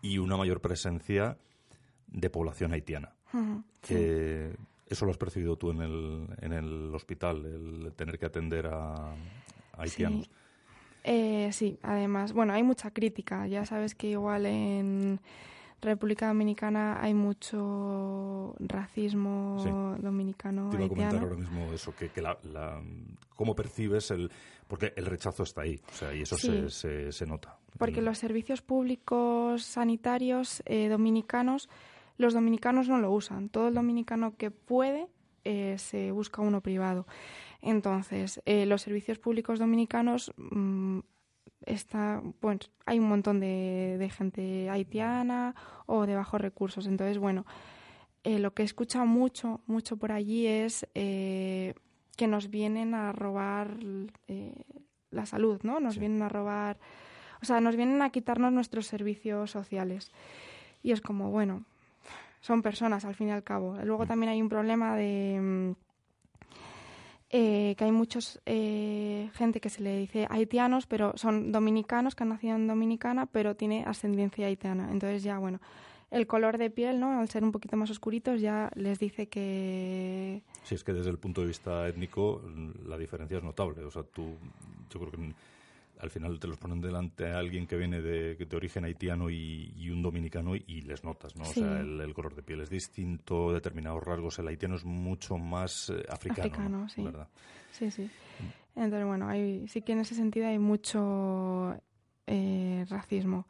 y 0.00 0.16
una 0.16 0.38
mayor 0.38 0.60
presencia 0.62 1.36
de 2.06 2.30
población 2.30 2.72
haitiana. 2.72 3.12
Uh 3.34 3.38
-huh, 3.38 3.62
sí. 3.82 4.56
¿Eso 4.88 5.06
lo 5.06 5.10
has 5.10 5.18
percibido 5.18 5.56
tú 5.56 5.70
en 5.70 5.80
el, 5.80 6.28
en 6.40 6.52
el 6.52 6.94
hospital, 6.94 7.44
el 7.46 7.92
tener 7.94 8.18
que 8.18 8.26
atender 8.26 8.66
a, 8.66 9.12
a 9.12 9.14
haitianos? 9.78 10.26
Sí. 10.26 10.30
Eh, 11.04 11.48
sí, 11.52 11.78
además, 11.82 12.32
bueno, 12.32 12.52
hay 12.52 12.62
mucha 12.62 12.90
crítica. 12.90 13.46
Ya 13.46 13.64
sabes 13.64 13.94
que 13.94 14.08
igual 14.10 14.46
en 14.46 15.18
República 15.82 16.28
Dominicana 16.28 17.02
hay 17.02 17.12
mucho 17.14 18.54
racismo 18.60 19.58
sí. 19.62 20.02
dominicano 20.02 20.70
Te 20.70 20.76
iba 20.76 20.86
a 20.86 20.88
comentar 20.88 21.22
ahora 21.22 21.36
mismo 21.36 21.72
eso, 21.72 21.94
que, 21.94 22.08
que 22.10 22.22
la, 22.22 22.38
la, 22.44 22.80
cómo 23.36 23.54
percibes 23.54 24.10
el... 24.10 24.30
Porque 24.68 24.94
el 24.96 25.04
rechazo 25.06 25.42
está 25.42 25.62
ahí, 25.62 25.80
o 25.90 25.92
sea, 25.94 26.14
y 26.14 26.22
eso 26.22 26.36
Sí. 26.38 26.46
se, 26.46 26.70
se, 26.70 27.12
se 27.12 27.26
nota. 27.26 27.58
Porque 27.78 27.98
El- 27.98 28.06
los 28.06 28.16
servicios 28.18 28.62
públicos 28.62 29.62
sanitarios 29.64 30.62
eh, 30.66 30.88
dominicanos, 30.88 31.68
los 32.16 32.32
dominicanos 32.32 32.88
no 32.88 32.98
lo 32.98 33.10
usan. 33.12 33.48
Todo 33.50 33.68
el 33.68 33.74
dominicano 33.74 34.34
que 34.36 34.50
puede 34.50 35.08
eh, 35.44 35.74
se 35.78 36.10
busca 36.12 36.40
uno 36.40 36.60
privado. 36.62 37.06
Entonces, 37.60 38.40
eh, 38.46 38.64
los 38.66 38.82
servicios 38.82 39.18
públicos 39.18 39.58
dominicanos 39.58 40.32
mm, 40.36 41.00
está, 41.66 42.22
bueno, 42.40 42.60
hay 42.86 42.98
un 42.98 43.08
montón 43.08 43.40
de, 43.40 43.96
de 43.98 44.10
gente 44.10 44.68
haitiana 44.70 45.54
o 45.86 46.06
de 46.06 46.14
bajos 46.14 46.40
recursos. 46.40 46.86
Entonces, 46.86 47.18
bueno, 47.18 47.44
eh, 48.24 48.38
lo 48.38 48.52
que 48.54 48.62
he 48.62 48.64
escuchado 48.64 49.06
mucho, 49.06 49.60
mucho 49.66 49.96
por 49.96 50.12
allí 50.12 50.46
es 50.46 50.86
eh, 50.94 51.74
que 52.16 52.26
nos 52.28 52.50
vienen 52.50 52.94
a 52.94 53.12
robar 53.12 53.76
eh, 54.28 54.54
la 55.10 55.26
salud, 55.26 55.60
¿no? 55.62 55.80
Nos 55.80 55.94
Sí. 55.94 56.00
vienen 56.00 56.22
a 56.22 56.28
robar, 56.28 56.78
o 57.42 57.44
sea, 57.44 57.60
nos 57.60 57.76
vienen 57.76 58.00
a 58.02 58.10
quitarnos 58.10 58.52
nuestros 58.52 58.86
servicios 58.86 59.50
sociales. 59.50 60.10
Y 60.82 60.92
es 60.92 61.00
como, 61.00 61.30
bueno, 61.30 61.64
son 62.40 62.62
personas 62.62 63.04
al 63.04 63.14
fin 63.14 63.28
y 63.28 63.32
al 63.32 63.42
cabo. 63.44 63.76
Luego 63.84 64.04
Mm. 64.04 64.08
también 64.08 64.30
hay 64.32 64.42
un 64.42 64.48
problema 64.48 64.96
de 64.96 65.38
mm, 65.40 65.81
eh, 67.34 67.74
que 67.78 67.84
hay 67.84 67.92
muchos 67.92 68.40
eh, 68.44 69.30
gente 69.32 69.60
que 69.60 69.70
se 69.70 69.80
le 69.80 69.96
dice 69.96 70.26
haitianos, 70.28 70.86
pero 70.86 71.14
son 71.16 71.50
dominicanos 71.50 72.14
que 72.14 72.24
han 72.24 72.28
nacido 72.28 72.56
en 72.56 72.66
Dominicana, 72.66 73.24
pero 73.24 73.56
tiene 73.56 73.84
ascendencia 73.86 74.46
haitiana. 74.46 74.90
Entonces 74.92 75.22
ya, 75.22 75.38
bueno, 75.38 75.58
el 76.10 76.26
color 76.26 76.58
de 76.58 76.68
piel, 76.68 77.00
¿no? 77.00 77.18
Al 77.18 77.30
ser 77.30 77.42
un 77.42 77.50
poquito 77.50 77.78
más 77.78 77.88
oscuritos, 77.88 78.42
ya 78.42 78.70
les 78.74 78.98
dice 78.98 79.28
que 79.30 80.42
Si 80.62 80.74
es 80.74 80.84
que 80.84 80.92
desde 80.92 81.10
el 81.10 81.16
punto 81.16 81.40
de 81.40 81.46
vista 81.46 81.88
étnico 81.88 82.42
la 82.86 82.98
diferencia 82.98 83.38
es 83.38 83.44
notable. 83.44 83.82
O 83.82 83.90
sea, 83.90 84.02
tú, 84.02 84.36
yo 84.92 85.00
creo 85.00 85.10
que 85.10 85.34
al 86.00 86.10
final 86.10 86.38
te 86.40 86.48
los 86.48 86.58
ponen 86.58 86.80
delante 86.80 87.30
a 87.30 87.38
alguien 87.38 87.66
que 87.66 87.76
viene 87.76 88.00
de, 88.00 88.34
de 88.34 88.56
origen 88.56 88.84
haitiano 88.84 89.30
y, 89.30 89.72
y 89.76 89.90
un 89.90 90.02
dominicano 90.02 90.56
y, 90.56 90.64
y 90.66 90.80
les 90.82 91.04
notas, 91.04 91.36
¿no? 91.36 91.44
Sí. 91.44 91.60
O 91.60 91.64
sea, 91.64 91.80
el, 91.80 92.00
el 92.00 92.14
color 92.14 92.34
de 92.34 92.42
piel 92.42 92.60
es 92.60 92.70
distinto, 92.70 93.52
determinados 93.52 94.02
rasgos. 94.02 94.38
El 94.38 94.48
haitiano 94.48 94.74
es 94.74 94.84
mucho 94.84 95.38
más 95.38 95.90
eh, 95.90 96.04
africano, 96.08 96.48
Africano, 96.48 96.78
¿no? 96.80 96.88
sí. 96.88 97.02
¿verdad? 97.02 97.28
Sí, 97.70 97.90
sí. 97.90 98.10
Entonces, 98.74 99.06
bueno, 99.06 99.28
hay, 99.28 99.68
sí 99.68 99.82
que 99.82 99.92
en 99.92 100.00
ese 100.00 100.14
sentido 100.14 100.46
hay 100.48 100.58
mucho 100.58 101.76
eh, 102.26 102.84
racismo. 102.88 103.46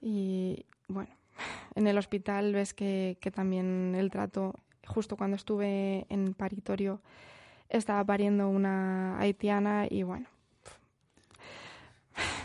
Y 0.00 0.64
bueno, 0.88 1.10
en 1.74 1.86
el 1.86 1.98
hospital 1.98 2.52
ves 2.52 2.74
que, 2.74 3.18
que 3.20 3.30
también 3.30 3.94
el 3.94 4.10
trato, 4.10 4.54
justo 4.86 5.16
cuando 5.16 5.36
estuve 5.36 6.06
en 6.08 6.34
paritorio, 6.34 7.00
estaba 7.68 8.04
pariendo 8.04 8.48
una 8.48 9.18
haitiana 9.18 9.86
y 9.88 10.02
bueno. 10.02 10.26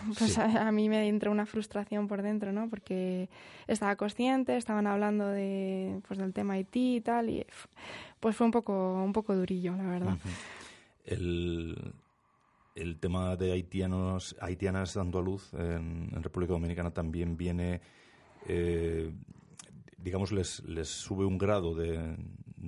Pues 0.17 0.33
Sí. 0.33 0.41
a, 0.41 0.67
a 0.67 0.71
mí 0.71 0.89
me 0.89 1.07
entró 1.07 1.31
una 1.31 1.45
frustración 1.45 2.07
por 2.07 2.21
dentro, 2.21 2.51
¿no? 2.51 2.69
Porque 2.69 3.29
estaba 3.67 3.95
consciente, 3.95 4.57
estaban 4.57 4.87
hablando 4.87 5.27
de, 5.27 5.99
pues, 6.07 6.19
del 6.19 6.33
tema 6.33 6.53
Haití 6.53 6.97
y 6.97 7.01
tal, 7.01 7.29
y 7.29 7.45
pues 8.19 8.35
fue 8.35 8.45
un 8.45 8.51
poco, 8.51 9.03
un 9.03 9.13
poco 9.13 9.35
durillo, 9.35 9.75
la 9.75 9.83
verdad. 9.85 10.17
El, 11.05 11.93
el 12.75 12.97
tema 12.99 13.35
de 13.35 13.51
haitianos, 13.53 14.35
haitianas 14.41 14.93
dando 14.93 15.19
a 15.19 15.21
luz 15.21 15.53
en, 15.53 16.09
en 16.13 16.23
República 16.23 16.53
Dominicana 16.53 16.91
también 16.91 17.37
viene, 17.37 17.81
eh, 18.47 19.11
digamos, 19.97 20.31
les, 20.31 20.63
les 20.65 20.87
sube 20.87 21.25
un 21.25 21.37
grado 21.37 21.75
de, 21.75 22.15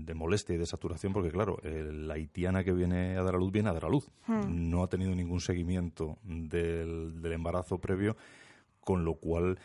de 0.06 0.14
molestia 0.14 0.56
y 0.56 0.58
de 0.58 0.66
saturación 0.66 1.14
porque, 1.14 1.32
claro, 1.32 1.58
la 1.64 2.16
haitiana 2.16 2.64
que 2.64 2.74
viene 2.74 3.18
a 3.18 3.24
dar 3.24 3.36
a 3.36 3.38
luz 3.38 3.52
viene 3.52 3.70
a 3.70 3.74
dar 3.74 3.86
a 3.86 3.90
luz. 3.90 4.10
Hmm. 4.28 4.70
No 4.70 4.84
ha 4.84 4.88
tenido 4.88 5.14
ningún 5.16 5.42
seguimiento 5.42 6.18
del, 6.24 7.22
del 7.22 7.34
embarazo 7.34 7.80
previo, 7.80 8.16
con 8.82 9.06
lo 9.06 9.16
cual 9.16 9.60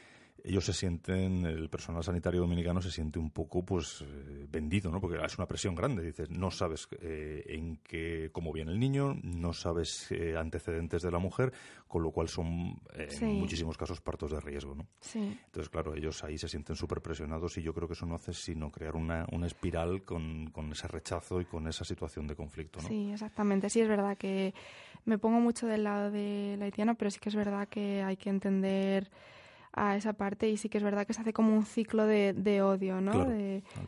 ellos 0.46 0.66
se 0.66 0.74
sienten, 0.74 1.46
el 1.46 1.70
personal 1.70 2.04
sanitario 2.04 2.42
dominicano 2.42 2.82
se 2.82 2.90
siente 2.90 3.18
un 3.18 3.30
poco 3.30 3.64
pues 3.64 4.02
eh, 4.02 4.46
vendido, 4.50 4.90
¿no? 4.90 5.00
Porque 5.00 5.18
es 5.24 5.38
una 5.38 5.48
presión 5.48 5.74
grande. 5.74 6.04
Dices, 6.04 6.28
no 6.28 6.50
sabes 6.50 6.86
eh, 7.00 7.44
en 7.48 7.78
qué, 7.78 8.28
cómo 8.30 8.52
viene 8.52 8.70
el 8.70 8.78
niño, 8.78 9.16
no 9.22 9.54
sabes 9.54 10.12
eh, 10.12 10.36
antecedentes 10.36 11.00
de 11.00 11.10
la 11.10 11.18
mujer, 11.18 11.50
con 11.88 12.02
lo 12.02 12.10
cual 12.10 12.28
son 12.28 12.78
en 12.92 13.38
muchísimos 13.38 13.78
casos 13.78 14.02
partos 14.02 14.32
de 14.32 14.40
riesgo, 14.40 14.74
¿no? 14.74 14.86
Sí. 15.00 15.38
Entonces, 15.46 15.70
claro, 15.70 15.94
ellos 15.94 16.22
ahí 16.22 16.36
se 16.36 16.48
sienten 16.48 16.76
súper 16.76 17.00
presionados 17.00 17.56
y 17.56 17.62
yo 17.62 17.72
creo 17.72 17.88
que 17.88 17.94
eso 17.94 18.04
no 18.04 18.16
hace 18.16 18.34
sino 18.34 18.70
crear 18.70 18.96
una, 18.96 19.26
una 19.32 19.46
espiral 19.46 20.02
con, 20.02 20.50
con 20.50 20.70
ese 20.72 20.88
rechazo 20.88 21.40
y 21.40 21.46
con 21.46 21.66
esa 21.68 21.86
situación 21.86 22.26
de 22.26 22.36
conflicto, 22.36 22.82
¿no? 22.82 22.88
Sí, 22.88 23.10
exactamente. 23.10 23.70
Sí, 23.70 23.80
es 23.80 23.88
verdad 23.88 24.18
que 24.18 24.52
me 25.06 25.16
pongo 25.16 25.40
mucho 25.40 25.66
del 25.66 25.84
lado 25.84 26.10
de 26.10 26.56
la 26.58 26.66
haitiano, 26.66 26.96
pero 26.96 27.10
sí 27.10 27.18
que 27.18 27.30
es 27.30 27.34
verdad 27.34 27.66
que 27.66 28.02
hay 28.02 28.18
que 28.18 28.28
entender 28.28 29.10
a 29.74 29.96
esa 29.96 30.12
parte 30.12 30.48
y 30.48 30.56
sí 30.56 30.68
que 30.68 30.78
es 30.78 30.84
verdad 30.84 31.06
que 31.06 31.12
se 31.12 31.20
hace 31.20 31.32
como 31.32 31.54
un 31.54 31.64
ciclo 31.64 32.06
de, 32.06 32.32
de 32.32 32.62
odio, 32.62 33.00
¿no? 33.00 33.26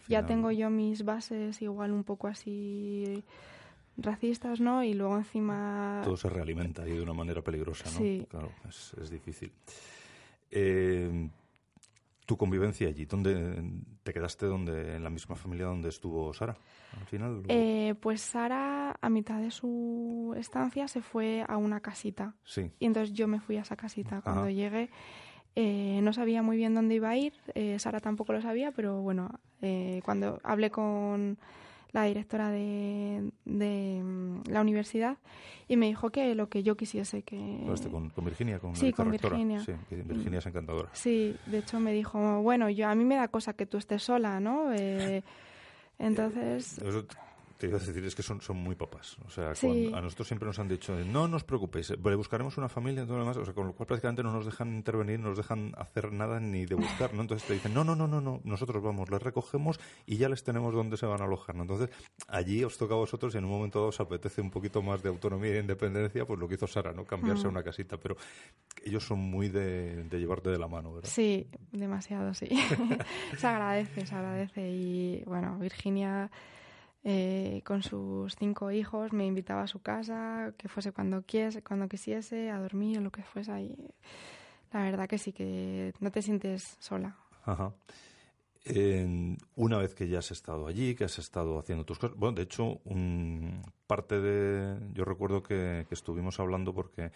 Ya 0.09 0.27
tengo 0.27 0.51
yo 0.51 0.71
mis 0.71 1.05
bases 1.05 1.63
igual 1.63 1.93
un 1.93 2.05
poco 2.05 2.29
así 2.29 3.25
racistas, 3.97 4.61
¿no? 4.61 4.83
Y 4.83 4.95
luego 4.95 5.17
encima... 5.17 6.03
Todo 6.05 6.17
se 6.17 6.29
realimenta 6.29 6.83
ahí 6.83 6.93
de 6.93 7.03
una 7.03 7.15
manera 7.15 7.43
peligrosa, 7.43 7.91
¿no? 7.91 7.99
Sí. 7.99 8.27
Claro, 8.29 8.53
es, 8.69 8.95
es 9.01 9.11
difícil. 9.11 9.53
Eh, 10.51 11.31
tu 12.27 12.37
convivencia 12.37 12.89
allí, 12.89 13.05
¿dónde 13.05 13.63
te 14.03 14.13
quedaste 14.13 14.47
donde 14.47 14.97
en 14.97 15.05
la 15.05 15.11
misma 15.11 15.37
familia 15.37 15.67
donde 15.67 15.89
estuvo 15.89 16.35
Sara 16.35 16.57
al 16.99 17.07
final? 17.07 17.43
Eh, 17.49 17.95
pues 18.01 18.21
Sara 18.21 18.97
a 19.01 19.09
mitad 19.09 19.41
de 19.41 19.53
su 19.53 20.35
estancia 20.37 20.89
se 20.89 21.01
fue 21.03 21.45
a 21.47 21.57
una 21.57 21.81
casita. 21.81 22.35
Sí. 22.45 22.71
Y 22.81 22.87
entonces 22.87 23.15
yo 23.15 23.29
me 23.29 23.41
fui 23.41 23.57
a 23.57 23.63
esa 23.63 23.77
casita. 23.77 24.21
Cuando 24.23 24.51
llegué 24.51 24.91
eh, 25.59 26.01
no 26.03 26.13
sabía 26.13 26.43
muy 26.43 26.59
bien 26.59 26.75
dónde 26.75 26.97
iba 26.97 27.09
a 27.09 27.17
ir, 27.17 27.33
eh, 27.55 27.79
Sara 27.79 27.99
tampoco 27.99 28.35
lo 28.35 28.43
sabía, 28.43 28.73
pero 28.73 29.01
bueno, 29.01 29.31
eh, 29.63 30.03
cuando 30.05 30.39
hablé 30.45 30.71
con 30.71 31.39
la 31.93 32.05
directora 32.05 32.51
de, 32.51 33.33
mm, 33.47 34.51
la 34.51 34.61
universidad 34.61 35.17
y 35.67 35.79
me 35.79 35.87
dijo 35.87 36.11
que 36.11 36.35
lo 36.35 36.51
que 36.51 36.63
yo 36.63 36.77
quisiese 36.77 37.23
que... 37.23 37.65
Con, 37.91 38.11
con 38.11 38.25
Virginia, 38.27 38.59
con 38.59 38.77
sí, 38.77 38.93
con 38.93 39.11
Virginia. 39.11 39.61
Sí, 39.61 39.73
Virginia 39.89 40.41
es 40.41 40.47
encantadora. 40.47 40.91
Sí, 40.93 41.35
de 41.47 41.59
hecho 41.59 41.81
me 41.81 41.95
dijo, 41.95 42.43
bueno, 42.43 42.69
yo 42.69 42.87
a 42.89 42.95
mí 42.95 43.07
me 43.07 43.17
da 43.17 43.29
cosa 43.29 43.55
que 43.55 43.65
tú 43.65 43.79
estés 43.79 44.03
sola, 44.03 44.41
¿no? 44.41 44.71
entonces... 45.99 46.79
Te 47.59 47.69
iba 47.69 47.77
a 47.77 47.81
decir, 47.81 48.05
es 48.05 48.15
que 48.15 48.23
son, 48.23 48.41
son 48.41 48.57
muy 48.59 48.75
papas. 48.75 49.17
O 49.27 49.31
sea, 49.31 49.51
a 49.51 50.01
nosotros 50.01 50.29
siempre 50.29 50.47
nos 50.47 50.59
han 50.59 50.69
dicho, 50.69 50.95
no 51.07 51.27
nos 51.27 51.45
preocupéis, 51.45 51.91
le 51.91 52.15
buscaremos 52.15 52.59
una 52.59 52.69
familia 52.69 53.03
y 53.03 53.07
todo 53.07 53.17
lo 53.17 53.23
demás. 53.23 53.37
O 53.39 53.45
sea, 53.45 53.55
con 53.55 53.67
lo 53.67 53.73
cual 53.73 53.87
prácticamente 53.87 54.23
no 54.23 54.33
nos 54.33 54.45
dejan 54.45 54.75
intervenir, 54.75 55.21
no 55.21 55.31
nos 55.31 55.39
dejan 55.39 55.73
hacer 55.77 56.13
nada 56.13 56.39
ni 56.39 56.67
de 56.67 56.75
buscar, 56.75 57.15
¿no? 57.15 57.23
Entonces 57.23 57.47
te 57.47 57.55
dicen, 57.55 57.73
no, 57.73 57.83
no, 57.85 57.97
no, 57.97 58.07
no, 58.07 58.21
no, 58.21 58.41
nosotros 58.45 58.83
vamos, 58.83 59.11
les 59.11 59.23
recogemos 59.23 59.81
y 60.05 60.17
ya 60.19 60.29
les 60.29 60.45
tenemos 60.45 60.75
donde 60.75 60.97
se 60.97 61.07
van 61.07 61.23
a 61.23 61.25
alojar, 61.25 61.55
¿no? 61.55 61.63
Entonces, 61.63 61.91
allí 62.29 62.63
os 62.63 62.77
toca 62.77 62.95
a 62.95 62.99
vosotros 62.99 63.35
y 63.35 63.39
en 63.39 63.45
un 63.45 63.51
momento 63.51 63.79
dado 63.79 63.89
os 63.89 64.01
apetece 64.01 64.41
un 64.41 64.51
poquito 64.51 64.83
más 64.83 65.03
de 65.03 65.09
autonomía 65.09 65.55
e 65.55 65.61
independencia, 65.61 66.27
pues 66.27 66.39
lo 66.39 66.49
que 66.49 66.55
hizo 66.55 66.67
Sara, 66.67 66.93
¿no? 66.93 67.05
Cambiarse 67.05 67.47
a 67.47 67.49
mm. 67.49 67.53
una 67.53 67.63
casita. 67.63 67.97
Pero 67.97 68.17
ellos 68.85 69.05
son 69.05 69.19
muy 69.19 69.49
de, 69.49 70.05
de 70.05 70.19
llevarte 70.19 70.51
de 70.51 70.59
la 70.59 70.69
mano, 70.69 70.93
¿verdad? 70.95 71.09
Sí, 71.09 71.49
demasiado, 71.73 72.35
sí. 72.35 72.49
se 73.39 73.47
agradece, 73.47 74.07
se 74.07 74.15
agradece. 74.15 74.71
Y 74.71 75.23
bueno, 75.25 75.59
Virginia 75.59 76.31
eh, 77.09 77.63
con 77.65 77.85
sus 77.85 78.35
cinco 78.35 78.73
hijos, 78.73 79.13
me 79.13 79.25
invitaba 79.25 79.63
a 79.63 79.67
su 79.69 79.81
casa, 79.81 80.53
que 80.59 80.69
fuese 80.69 80.91
cuando, 80.91 81.23
quiese, 81.23 81.63
cuando 81.63 81.89
quisiese, 81.89 82.51
a 82.51 82.59
dormir 82.59 82.99
o 82.99 83.01
lo 83.01 83.13
que 83.13 83.23
fuese. 83.23 83.53
ahí. 83.53 83.77
la 84.73 84.83
verdad 84.83 85.09
que 85.09 85.17
sí, 85.17 85.33
que 85.33 85.93
no 86.01 86.11
te 86.11 86.21
sientes 86.21 86.77
sola. 86.81 87.17
Ajá. 87.45 87.73
una 89.55 89.79
vez 89.79 89.95
que 89.95 90.09
ya 90.09 90.19
has 90.19 90.33
estado 90.33 90.67
allí, 90.67 90.97
que 90.97 91.05
has 91.05 91.21
estado 91.21 91.61
haciendo 91.61 91.85
tus 91.85 92.01
cosas, 92.01 92.17
bueno, 92.17 92.35
de 92.35 92.43
hecho, 92.43 92.81
un, 92.85 93.63
parte 93.87 94.21
de, 94.21 94.77
yo 94.93 95.05
recuerdo 95.05 95.45
que, 95.45 95.87
que 95.89 95.95
estuvimos 95.95 96.41
hablando 96.41 96.75
porque 96.75 97.13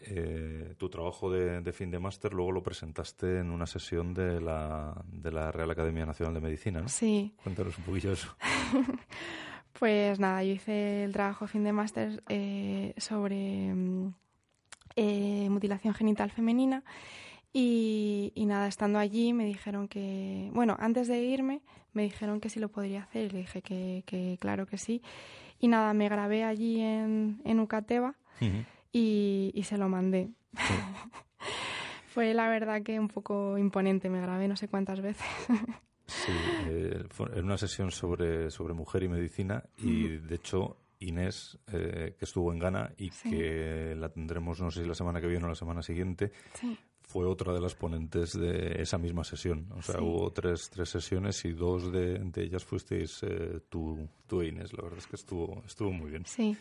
eh, 0.00 0.74
tu 0.78 0.88
trabajo 0.88 1.30
de, 1.30 1.72
fin 1.72 1.90
de 1.90 1.98
máster 1.98 2.32
luego 2.32 2.52
lo 2.52 2.62
presentaste 2.62 3.40
en 3.40 3.50
una 3.50 3.66
sesión 3.66 4.14
de 4.14 4.40
la, 4.40 4.94
de 5.06 5.32
la 5.32 5.50
Real 5.50 5.70
Academia 5.70 6.06
Nacional 6.06 6.34
de 6.34 6.40
Medicina, 6.40 6.80
¿no? 6.80 6.88
Sí. 6.88 7.34
Cuéntanos 7.42 7.76
un 7.78 7.84
poquillo 7.84 8.12
eso. 8.12 8.36
pues 9.78 10.20
nada, 10.20 10.44
yo 10.44 10.52
hice 10.52 11.04
el 11.04 11.12
trabajo 11.12 11.46
de 11.46 11.50
fin 11.50 11.64
de 11.64 11.72
máster 11.72 12.22
eh, 12.28 12.94
sobre 12.96 13.74
mm, 13.74 14.14
eh, 14.96 15.48
mutilación 15.50 15.94
genital 15.94 16.30
femenina 16.30 16.84
y, 17.52 18.32
nada, 18.46 18.68
estando 18.68 19.00
allí 19.00 19.32
me 19.32 19.46
dijeron 19.46 19.88
que, 19.88 20.50
bueno, 20.52 20.76
antes 20.78 21.08
de 21.08 21.20
irme 21.20 21.60
me 21.92 22.02
dijeron 22.02 22.40
que 22.40 22.50
sí 22.50 22.60
lo 22.60 22.68
podría 22.68 23.02
hacer 23.02 23.24
y 23.24 23.30
le 23.30 23.38
dije 23.40 23.62
que, 23.62 24.04
que 24.06 24.38
claro 24.38 24.66
que 24.66 24.78
sí. 24.78 25.02
Y 25.58 25.66
nada, 25.66 25.92
me 25.92 26.08
grabé 26.08 26.44
allí 26.44 26.80
en, 26.80 27.40
en 27.44 27.58
Ucateba 27.58 28.14
y, 28.92 29.62
se 29.64 29.78
lo 29.78 29.88
mandé. 29.88 30.30
Fue 32.08 32.34
la 32.34 32.48
verdad 32.48 32.82
que 32.82 32.98
un 32.98 33.08
poco 33.08 33.58
imponente, 33.58 34.08
me 34.10 34.20
grabé 34.20 34.48
no 34.48 34.56
sé 34.56 34.68
cuántas 34.68 35.00
veces. 35.00 35.26
sí, 36.06 36.32
eh, 36.68 37.04
en 37.34 37.44
una 37.44 37.58
sesión 37.58 37.90
sobre, 37.90 38.50
sobre 38.50 38.74
mujer 38.74 39.02
y 39.04 39.08
medicina 39.08 39.62
y 39.78 40.16
de 40.16 40.34
hecho 40.34 40.78
Inés, 41.00 41.58
eh, 41.72 42.16
que 42.18 42.24
estuvo 42.24 42.52
en 42.52 42.58
Ghana 42.58 42.92
y 42.96 43.10
que 43.10 43.94
la 43.96 44.08
tendremos, 44.08 44.60
no 44.60 44.70
sé 44.70 44.82
si 44.82 44.88
la 44.88 44.94
semana 44.94 45.20
que 45.20 45.28
viene 45.28 45.44
o 45.44 45.48
la 45.48 45.54
semana 45.54 45.82
siguiente, 45.82 46.32
fue 47.02 47.24
otra 47.24 47.54
de 47.54 47.60
las 47.60 47.74
ponentes 47.74 48.32
de 48.32 48.82
esa 48.82 48.98
misma 48.98 49.24
sesión. 49.24 49.66
O 49.76 49.82
sea, 49.82 50.00
hubo 50.00 50.30
tres, 50.32 50.70
tres 50.70 50.88
sesiones 50.88 51.44
y 51.44 51.52
dos 51.52 51.92
de, 51.92 52.20
ellas 52.36 52.64
fuisteis 52.64 53.22
eh, 53.22 53.60
tú, 53.68 54.08
tú 54.26 54.42
e 54.42 54.48
Inés. 54.48 54.72
La 54.72 54.82
verdad 54.82 54.98
es 54.98 55.06
que 55.06 55.16
estuvo, 55.16 55.62
estuvo 55.66 55.92
muy 55.92 56.10
bien. 56.10 56.26
Sí. 56.26 56.56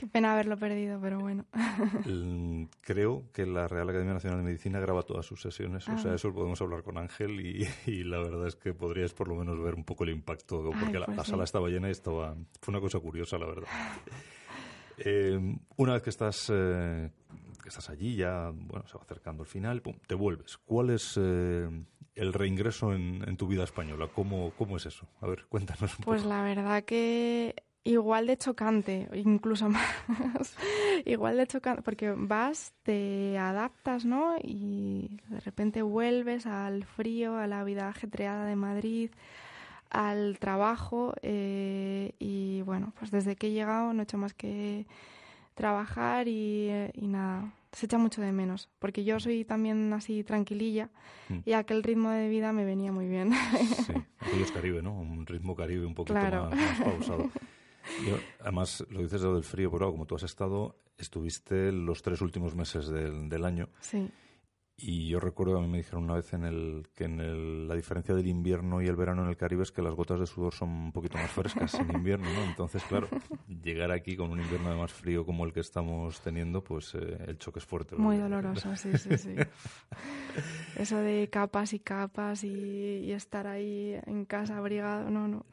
Qué 0.00 0.06
pena 0.06 0.32
haberlo 0.32 0.56
perdido, 0.56 0.98
pero 0.98 1.20
bueno. 1.20 1.44
Creo 2.80 3.24
que 3.34 3.44
la 3.44 3.68
Real 3.68 3.86
Academia 3.86 4.14
Nacional 4.14 4.38
de 4.38 4.44
Medicina 4.46 4.80
graba 4.80 5.02
todas 5.02 5.26
sus 5.26 5.42
sesiones. 5.42 5.86
O 5.90 5.98
sea, 5.98 6.12
ah. 6.12 6.14
eso 6.14 6.32
podemos 6.32 6.58
hablar 6.62 6.82
con 6.82 6.96
Ángel 6.96 7.38
y, 7.86 8.02
la 8.04 8.16
verdad 8.16 8.46
es 8.46 8.56
que 8.56 8.72
podrías 8.72 9.12
por 9.12 9.28
lo 9.28 9.34
menos 9.34 9.62
ver 9.62 9.74
un 9.74 9.84
poco 9.84 10.04
el 10.04 10.10
impacto, 10.10 10.70
porque 10.80 10.98
la, 10.98 11.04
pues 11.04 11.28
sala 11.28 11.44
estaba 11.44 11.68
llena 11.68 11.88
y 11.88 11.90
estaba... 11.90 12.34
Fue 12.62 12.72
una 12.72 12.80
cosa 12.80 12.98
curiosa, 12.98 13.36
la 13.36 13.44
verdad. 13.44 13.68
Eh, 15.02 15.38
una 15.76 15.92
vez 15.92 16.02
que 16.02 16.08
estás, 16.08 16.50
eh, 16.50 17.10
que 17.62 17.68
estás 17.68 17.90
allí, 17.90 18.16
ya 18.16 18.50
bueno, 18.54 18.86
se 18.86 18.96
va 18.96 19.02
acercando 19.02 19.42
el 19.42 19.48
final, 19.50 19.82
pum, 19.82 19.96
te 20.06 20.14
vuelves. 20.14 20.56
¿Cuál 20.56 20.88
es 20.88 21.18
eh, 21.20 21.68
el 22.14 22.32
reingreso 22.32 22.94
en, 22.94 23.22
en, 23.28 23.36
tu 23.36 23.46
vida 23.46 23.64
española? 23.64 24.08
¿Cómo, 24.14 24.52
¿Cómo 24.56 24.78
es 24.78 24.86
eso? 24.86 25.06
A 25.20 25.26
ver, 25.26 25.44
cuéntanos 25.50 25.90
un 25.92 26.04
poco. 26.04 26.10
Pues 26.10 26.24
la 26.24 26.42
verdad 26.42 26.84
que 26.84 27.54
igual 27.84 28.26
de 28.26 28.36
chocante, 28.36 29.08
incluso 29.14 29.68
más. 29.68 30.56
igual 31.04 31.36
de 31.36 31.46
chocante, 31.46 31.82
porque 31.82 32.12
vas, 32.16 32.72
te 32.82 33.38
adaptas, 33.38 34.04
¿no? 34.04 34.36
Y 34.42 35.20
de 35.28 35.40
repente 35.40 35.82
vuelves 35.82 36.46
al 36.46 36.84
frío, 36.84 37.36
a 37.36 37.46
la 37.46 37.64
vida 37.64 37.88
ajetreada 37.88 38.44
de 38.46 38.56
Madrid, 38.56 39.10
al 39.90 40.38
trabajo. 40.38 41.14
Eh, 41.22 42.14
y 42.18 42.62
bueno, 42.62 42.92
pues 42.98 43.10
desde 43.10 43.36
que 43.36 43.48
he 43.48 43.52
llegado 43.52 43.92
no 43.92 44.00
he 44.00 44.04
hecho 44.04 44.18
más 44.18 44.34
que 44.34 44.86
trabajar 45.54 46.28
y, 46.28 46.70
nada. 46.96 47.52
Se 47.72 47.86
echa 47.86 47.98
mucho 47.98 48.20
de 48.20 48.32
menos, 48.32 48.68
porque 48.80 49.04
yo 49.04 49.20
soy 49.20 49.44
también 49.44 49.92
así 49.92 50.24
tranquililla 50.24 50.88
mm. 51.28 51.38
y 51.44 51.52
aquel 51.52 51.84
ritmo 51.84 52.10
de 52.10 52.28
vida 52.28 52.52
me 52.52 52.64
venía 52.64 52.90
muy 52.90 53.06
bien. 53.06 53.30
Sí, 53.86 53.92
aquello 54.18 54.44
Caribe, 54.52 54.82
¿no? 54.82 54.92
Un 54.92 55.24
ritmo 55.24 55.54
Caribe 55.54 55.86
un 55.86 55.94
poquito 55.94 56.14
más, 56.14 56.50
más 56.50 56.80
pausado. 56.80 57.30
Además, 58.40 58.84
lo 58.90 59.00
dices 59.00 59.20
de 59.20 59.28
lo 59.28 59.34
del 59.34 59.44
frío, 59.44 59.70
pero 59.70 59.90
como 59.90 60.06
tú 60.06 60.14
has 60.16 60.22
estado, 60.22 60.76
estuviste 60.98 61.72
los 61.72 62.02
tres 62.02 62.20
últimos 62.20 62.54
meses 62.54 62.88
del, 62.88 63.28
del 63.28 63.44
año. 63.44 63.68
Sí. 63.80 64.10
Y 64.82 65.08
yo 65.08 65.20
recuerdo, 65.20 65.58
a 65.58 65.60
mí 65.60 65.68
me 65.68 65.76
dijeron 65.78 66.04
una 66.04 66.14
vez 66.14 66.32
en 66.32 66.44
el, 66.44 66.88
que 66.94 67.04
en 67.04 67.20
el, 67.20 67.68
la 67.68 67.74
diferencia 67.74 68.14
del 68.14 68.26
invierno 68.26 68.80
y 68.80 68.86
el 68.86 68.96
verano 68.96 69.22
en 69.22 69.28
el 69.28 69.36
Caribe 69.36 69.62
es 69.62 69.72
que 69.72 69.82
las 69.82 69.94
gotas 69.94 70.18
de 70.20 70.26
sudor 70.26 70.54
son 70.54 70.70
un 70.70 70.92
poquito 70.92 71.18
más 71.18 71.30
frescas 71.30 71.74
en 71.74 71.92
invierno, 71.94 72.32
¿no? 72.32 72.44
Entonces, 72.44 72.82
claro, 72.84 73.06
llegar 73.62 73.90
aquí 73.90 74.16
con 74.16 74.30
un 74.30 74.40
invierno 74.40 74.70
de 74.70 74.76
más 74.76 74.90
frío 74.90 75.26
como 75.26 75.44
el 75.44 75.52
que 75.52 75.60
estamos 75.60 76.22
teniendo, 76.22 76.64
pues 76.64 76.94
eh, 76.94 77.18
el 77.26 77.36
choque 77.36 77.58
es 77.58 77.66
fuerte. 77.66 77.96
Muy 77.96 78.16
doloroso, 78.16 78.74
sí, 78.76 78.96
sí, 78.96 79.18
sí. 79.18 79.34
Eso 80.76 80.96
de 80.96 81.28
capas 81.30 81.74
y 81.74 81.80
capas 81.80 82.42
y, 82.42 82.48
y 83.04 83.12
estar 83.12 83.46
ahí 83.46 84.00
en 84.06 84.24
casa 84.24 84.56
abrigado, 84.56 85.10
no, 85.10 85.28
no. 85.28 85.44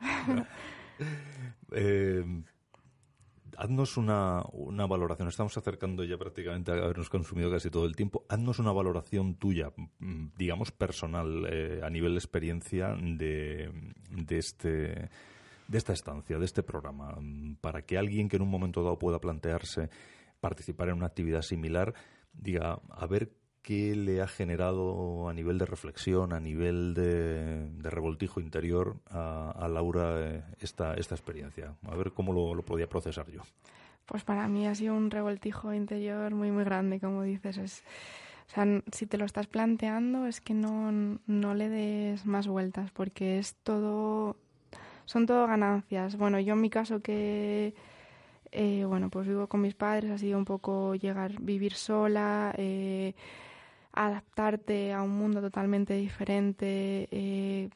Eh, 1.72 2.24
haznos 3.58 3.98
una, 3.98 4.44
valoración. 4.88 5.28
Estamos 5.28 5.58
acercando 5.58 6.04
ya 6.04 6.18
prácticamente 6.18 6.72
a 6.72 6.76
habernos 6.76 7.10
consumido 7.10 7.52
casi 7.52 7.70
todo 7.70 7.86
el 7.86 7.96
tiempo. 7.96 8.26
Haznos 8.30 8.60
una 8.60 8.72
valoración 8.72 9.36
tuya, 9.36 9.72
mm, 10.00 10.28
digamos 10.38 10.72
personal, 10.72 11.48
eh, 11.52 11.82
a 11.84 11.90
nivel 11.90 12.14
de 12.14 12.20
experiencia 12.20 12.96
de, 12.96 13.72
de, 14.12 14.38
este, 14.38 15.10
de 15.68 15.78
esta 15.78 15.94
estancia, 15.94 16.38
de 16.38 16.46
este 16.46 16.64
programa, 16.64 17.18
mm, 17.20 17.56
para 17.56 17.82
que 17.82 17.98
alguien 17.98 18.30
que 18.30 18.38
en 18.38 18.44
un 18.44 18.50
momento 18.50 18.84
dado 18.84 19.00
pueda 19.00 19.20
plantearse 19.20 19.90
participar 20.40 20.90
en 20.90 20.96
una 20.96 21.08
actividad 21.08 21.42
similar 21.42 21.96
diga, 22.32 22.80
a 22.90 23.08
ver 23.08 23.32
¿qué 23.68 23.98
le 23.98 24.22
ha 24.22 24.28
generado 24.28 25.28
a 25.28 25.34
nivel 25.34 25.58
de 25.58 25.66
reflexión, 25.66 26.32
a 26.32 26.40
nivel 26.40 26.94
de, 26.94 27.68
revoltijo 27.82 28.40
interior 28.40 28.96
a, 29.12 29.68
Laura 29.70 30.14
eh, 30.22 30.42
esta, 30.62 30.94
esta 30.94 31.16
experiencia? 31.16 31.76
A 31.86 31.96
ver 31.98 32.14
cómo 32.14 32.32
lo, 32.32 32.56
lo 32.56 32.64
podía 32.64 32.88
procesar 32.88 33.30
yo. 33.30 33.42
Pues 34.06 34.24
para 34.24 34.48
mí 34.48 34.66
ha 34.68 34.74
sido 34.74 34.96
un 34.96 35.12
revoltijo 35.12 35.74
interior 35.74 36.34
muy, 36.34 36.50
muy 36.50 36.64
grande, 36.64 37.02
como 37.02 37.24
dices. 37.24 37.58
Es, 37.58 37.84
o 38.48 38.54
sea, 38.54 38.66
si 38.94 39.06
te 39.06 39.18
lo 39.18 39.26
estás 39.26 39.48
planteando 39.48 40.28
es 40.28 40.40
que 40.40 40.54
no, 40.54 41.20
no 41.28 41.54
le 41.54 41.68
des 41.68 42.26
más 42.26 42.48
vueltas 42.48 42.90
porque 42.92 43.38
es 43.38 43.56
todo, 43.64 44.38
son 45.04 45.26
todo 45.26 45.46
ganancias. 45.46 46.16
Bueno, 46.16 46.40
yo 46.40 46.54
en 46.54 46.62
mi 46.62 46.70
caso 46.70 47.02
que, 47.02 47.74
eh, 48.54 48.86
bueno, 48.86 49.10
pues 49.10 49.28
vivo 49.28 49.48
con 49.48 49.60
mis 49.60 49.76
padres, 49.76 50.10
ha 50.10 50.18
sido 50.18 50.38
un 50.38 50.46
poco 50.46 50.96
llegar, 50.96 51.42
vivir 51.42 51.74
sola, 51.74 52.56
eh, 52.58 53.14
adaptarte 54.06 54.94
a 54.94 55.02
un 55.02 55.18
mundo 55.18 55.42
totalmente 55.42 55.96
diferente, 55.96 57.08
eh, 57.12 57.70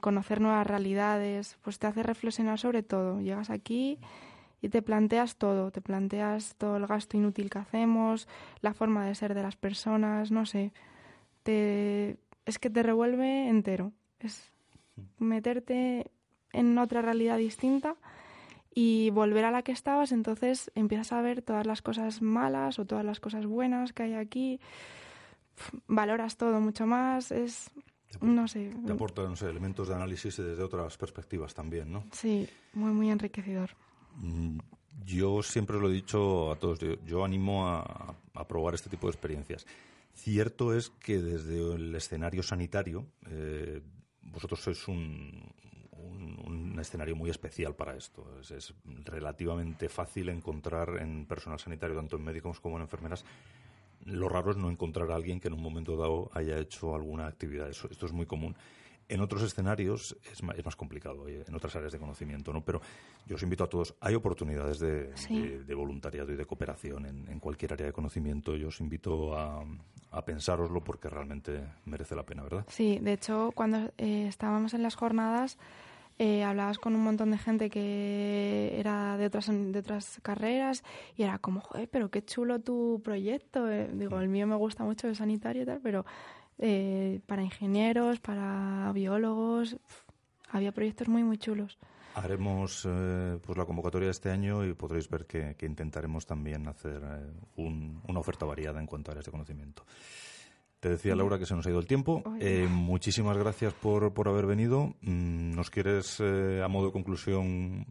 conocer 0.00 0.40
nuevas 0.40 0.66
realidades, 0.66 1.58
pues 1.62 1.78
te 1.78 1.86
hace 1.86 2.02
reflexionar 2.02 2.58
sobre 2.58 2.82
todo. 2.82 3.20
Llegas 3.20 3.50
aquí 3.50 3.98
y 4.62 4.68
te 4.68 4.80
planteas 4.80 5.36
todo, 5.36 5.70
te 5.70 5.80
planteas 5.80 6.54
todo 6.56 6.76
el 6.76 6.86
gasto 6.86 7.16
inútil 7.16 7.50
que 7.50 7.58
hacemos, 7.58 8.28
la 8.60 8.72
forma 8.72 9.04
de 9.06 9.14
ser 9.14 9.34
de 9.34 9.42
las 9.42 9.56
personas, 9.56 10.30
no 10.30 10.46
sé, 10.46 10.72
te, 11.42 12.16
es 12.46 12.58
que 12.58 12.70
te 12.70 12.82
revuelve 12.82 13.48
entero, 13.48 13.92
es 14.20 14.52
meterte 15.18 16.10
en 16.52 16.78
otra 16.78 17.02
realidad 17.02 17.36
distinta 17.36 17.96
y 18.74 19.10
volver 19.10 19.44
a 19.44 19.50
la 19.50 19.62
que 19.62 19.72
estabas, 19.72 20.12
entonces 20.12 20.70
empiezas 20.74 21.12
a 21.12 21.20
ver 21.20 21.42
todas 21.42 21.66
las 21.66 21.82
cosas 21.82 22.22
malas 22.22 22.78
o 22.78 22.86
todas 22.86 23.04
las 23.04 23.20
cosas 23.20 23.46
buenas 23.46 23.92
que 23.92 24.04
hay 24.04 24.14
aquí, 24.14 24.60
valoras 25.86 26.36
todo 26.36 26.60
mucho 26.60 26.86
más, 26.86 27.30
es 27.30 27.70
no 28.20 28.46
sé. 28.48 28.70
Te 28.86 28.92
aporta, 28.92 29.22
no 29.22 29.36
sé, 29.36 29.48
elementos 29.48 29.88
de 29.88 29.94
análisis 29.94 30.36
desde 30.36 30.62
otras 30.62 30.96
perspectivas 30.96 31.54
también, 31.54 31.92
¿no? 31.92 32.04
Sí, 32.12 32.48
muy, 32.72 32.92
muy 32.92 33.10
enriquecedor. 33.10 33.70
Mm, 34.16 34.58
yo 35.04 35.42
siempre 35.42 35.76
os 35.76 35.82
lo 35.82 35.90
he 35.90 35.92
dicho 35.92 36.52
a 36.52 36.56
todos, 36.56 36.78
yo, 37.04 37.24
animo 37.24 37.68
a, 37.68 38.16
probar 38.48 38.74
este 38.74 38.90
tipo 38.90 39.06
de 39.06 39.12
experiencias. 39.12 39.66
Cierto 40.12 40.74
es 40.74 40.90
que 40.90 41.18
desde 41.18 41.74
el 41.74 41.94
escenario 41.94 42.42
sanitario, 42.42 43.06
eh, 43.28 43.80
vosotros 44.22 44.60
sois 44.60 44.88
un, 44.88 45.52
escenario 46.78 47.16
muy 47.16 47.30
especial 47.30 47.74
para 47.74 47.96
esto. 47.96 48.26
Es, 48.40 48.74
relativamente 49.04 49.88
fácil 49.88 50.28
encontrar 50.28 50.98
en 51.00 51.24
personal 51.24 51.58
sanitario, 51.58 51.96
tanto 51.96 52.16
en 52.16 52.24
médicos 52.24 52.60
como 52.60 52.76
en 52.76 52.82
enfermeras, 52.82 53.24
lo 54.06 54.28
raro 54.28 54.50
es 54.50 54.56
no 54.56 54.70
encontrar 54.70 55.10
a 55.10 55.14
alguien 55.14 55.40
que 55.40 55.48
en 55.48 55.54
un 55.54 55.62
momento 55.62 55.96
dado 55.96 56.30
haya 56.32 56.58
hecho 56.58 56.94
alguna 56.94 57.26
actividad. 57.26 57.68
esto 57.68 58.06
es 58.06 58.12
muy 58.12 58.26
común. 58.26 58.56
En 59.06 59.20
otros 59.20 59.42
escenarios 59.42 60.16
es 60.32 60.42
más, 60.42 60.56
es 60.56 60.64
más, 60.64 60.76
complicado, 60.76 61.28
en 61.28 61.54
otras 61.54 61.76
áreas 61.76 61.92
de 61.92 61.98
conocimiento, 61.98 62.54
¿no? 62.54 62.64
Pero 62.64 62.80
yo 63.26 63.36
os 63.36 63.42
invito 63.42 63.62
a 63.62 63.68
todos, 63.68 63.94
hay 64.00 64.14
oportunidades 64.14 64.78
de, 64.78 65.12
de, 65.62 65.74
voluntariado 65.74 66.32
y 66.32 66.36
de 66.36 66.46
cooperación 66.46 67.04
en, 67.04 67.28
en, 67.28 67.38
cualquier 67.38 67.74
área 67.74 67.86
de 67.86 67.92
conocimiento. 67.92 68.56
Yo 68.56 68.68
os 68.68 68.80
invito 68.80 69.36
a, 69.36 69.62
a 70.14 70.24
pensároslo 70.24 70.82
porque 70.82 71.10
realmente 71.10 71.60
merece 71.84 72.14
la 72.14 72.24
pena, 72.24 72.44
¿verdad? 72.44 72.64
Sí, 72.68 72.98
de 73.00 73.12
hecho, 73.12 73.50
cuando 73.54 73.92
eh, 73.98 74.26
estábamos 74.28 74.72
en 74.72 74.82
las 74.82 74.94
jornadas, 74.94 75.58
eh, 76.18 76.44
hablabas 76.44 76.78
con 76.78 76.94
un 76.94 77.02
montón 77.02 77.30
de 77.30 77.38
gente 77.38 77.70
que 77.70 78.78
era 78.78 79.16
de 79.16 79.26
otras 79.26 79.48
de 79.48 79.78
otras 79.78 80.20
carreras 80.22 80.84
y 81.16 81.22
era 81.22 81.38
como, 81.38 81.60
joder, 81.60 81.88
pero 81.88 82.10
qué 82.10 82.24
chulo 82.24 82.60
tu 82.60 83.00
proyecto. 83.04 83.66
digo, 83.66 84.20
el 84.20 84.28
mío 84.28 84.46
me 84.46 84.56
gusta 84.56 84.84
mucho 84.84 85.08
de 85.08 85.14
sanitario 85.14 85.62
y 85.62 85.66
tal, 85.66 85.80
pero 85.82 86.04
eh, 86.58 87.20
para 87.26 87.42
ingenieros, 87.42 88.20
para 88.20 88.92
biólogos. 88.92 89.76
había 90.50 90.72
proyectos 90.72 91.08
muy, 91.08 91.24
muy 91.24 91.38
chulos. 91.38 91.78
Haremos 92.14 92.86
eh, 92.88 93.38
pues 93.44 93.58
la 93.58 93.64
convocatoria 93.64 94.06
de 94.06 94.12
este 94.12 94.30
año 94.30 94.64
y 94.64 94.72
podréis 94.74 95.08
ver 95.08 95.26
que, 95.26 95.56
intentaremos 95.62 96.26
también 96.26 96.68
hacer 96.68 97.02
eh, 97.02 97.32
una 97.56 98.20
oferta 98.20 98.46
variada 98.46 98.78
en 98.78 98.86
cuanto 98.86 99.10
a 99.10 99.12
áreas 99.12 99.24
de 99.24 99.32
conocimiento. 99.32 99.84
Te 100.78 100.90
decía 100.90 101.16
Laura 101.16 101.38
que 101.38 101.46
se 101.46 101.54
nos 101.54 101.66
ha 101.66 101.70
ido 101.70 101.80
el 101.80 101.86
tiempo. 101.86 102.22
muchísimas 102.68 103.36
gracias 103.36 103.72
por, 103.72 104.12
por 104.12 104.28
haber 104.28 104.46
venido. 104.46 104.94
Mm, 105.00 105.33
¿Nos 105.54 105.70
quieres, 105.70 106.20
a 106.20 106.68
modo 106.68 106.86
de 106.86 106.92
conclusión, 106.92 107.86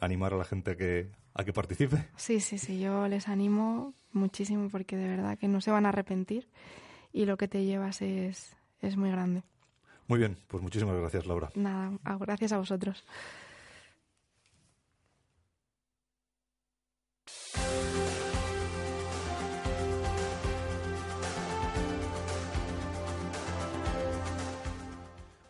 animar 0.00 0.34
a 0.34 0.36
la 0.36 0.44
gente 0.44 0.72
a 0.72 0.76
que, 0.76 1.10
a 1.34 1.44
que 1.44 1.52
participe? 1.52 2.08
Sí, 2.16 2.40
sí, 2.40 2.58
sí. 2.58 2.80
Yo 2.80 3.08
les 3.08 3.28
animo 3.28 3.94
muchísimo 4.12 4.68
porque 4.68 4.96
de 4.96 5.08
verdad 5.08 5.38
que 5.38 5.48
no 5.48 5.60
se 5.60 5.70
van 5.70 5.86
a 5.86 5.90
arrepentir 5.90 6.48
y 7.12 7.26
lo 7.26 7.36
que 7.36 7.48
te 7.48 7.64
llevas 7.64 8.02
es, 8.02 8.56
es 8.80 8.96
muy 8.96 9.10
grande. 9.10 9.42
Muy 10.06 10.18
bien, 10.18 10.36
pues 10.48 10.62
muchísimas 10.62 10.96
gracias, 10.96 11.26
Laura. 11.26 11.50
Nada, 11.54 11.92
gracias 12.18 12.52
a 12.52 12.58
vosotros. 12.58 13.04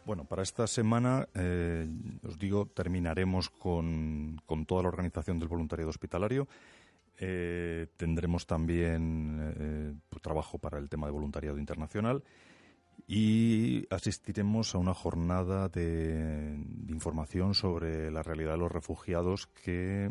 Bueno, 0.07 0.27
para 0.27 0.43
esta 0.43 0.67
semana, 0.67 1.27
eh, 1.35 1.88
os 2.23 2.38
digo, 2.38 2.67
terminaremos 2.67 3.49
con, 3.49 4.38
con 4.45 4.67
toda 4.67 4.83
la 4.83 4.88
organización 4.88 5.38
del 5.38 5.49
voluntariado 5.49 5.88
hospitalario. 5.88 6.47
Eh, 7.19 7.87
tendremos 7.97 8.47
también 8.47 9.55
eh, 9.57 9.95
pues, 10.11 10.21
trabajo 10.21 10.59
para 10.59 10.79
el 10.79 10.90
tema 10.90 11.07
de 11.07 11.12
voluntariado 11.12 11.59
internacional 11.59 12.23
y 13.07 13.87
asistiremos 13.88 14.75
a 14.75 14.79
una 14.79 14.93
jornada 14.93 15.71
de, 15.71 16.55
información 16.88 17.55
sobre 17.55 18.11
la 18.11 18.23
realidad 18.23 18.53
de 18.53 18.59
los 18.59 18.73
refugiados 18.73 19.47
que 19.47 20.11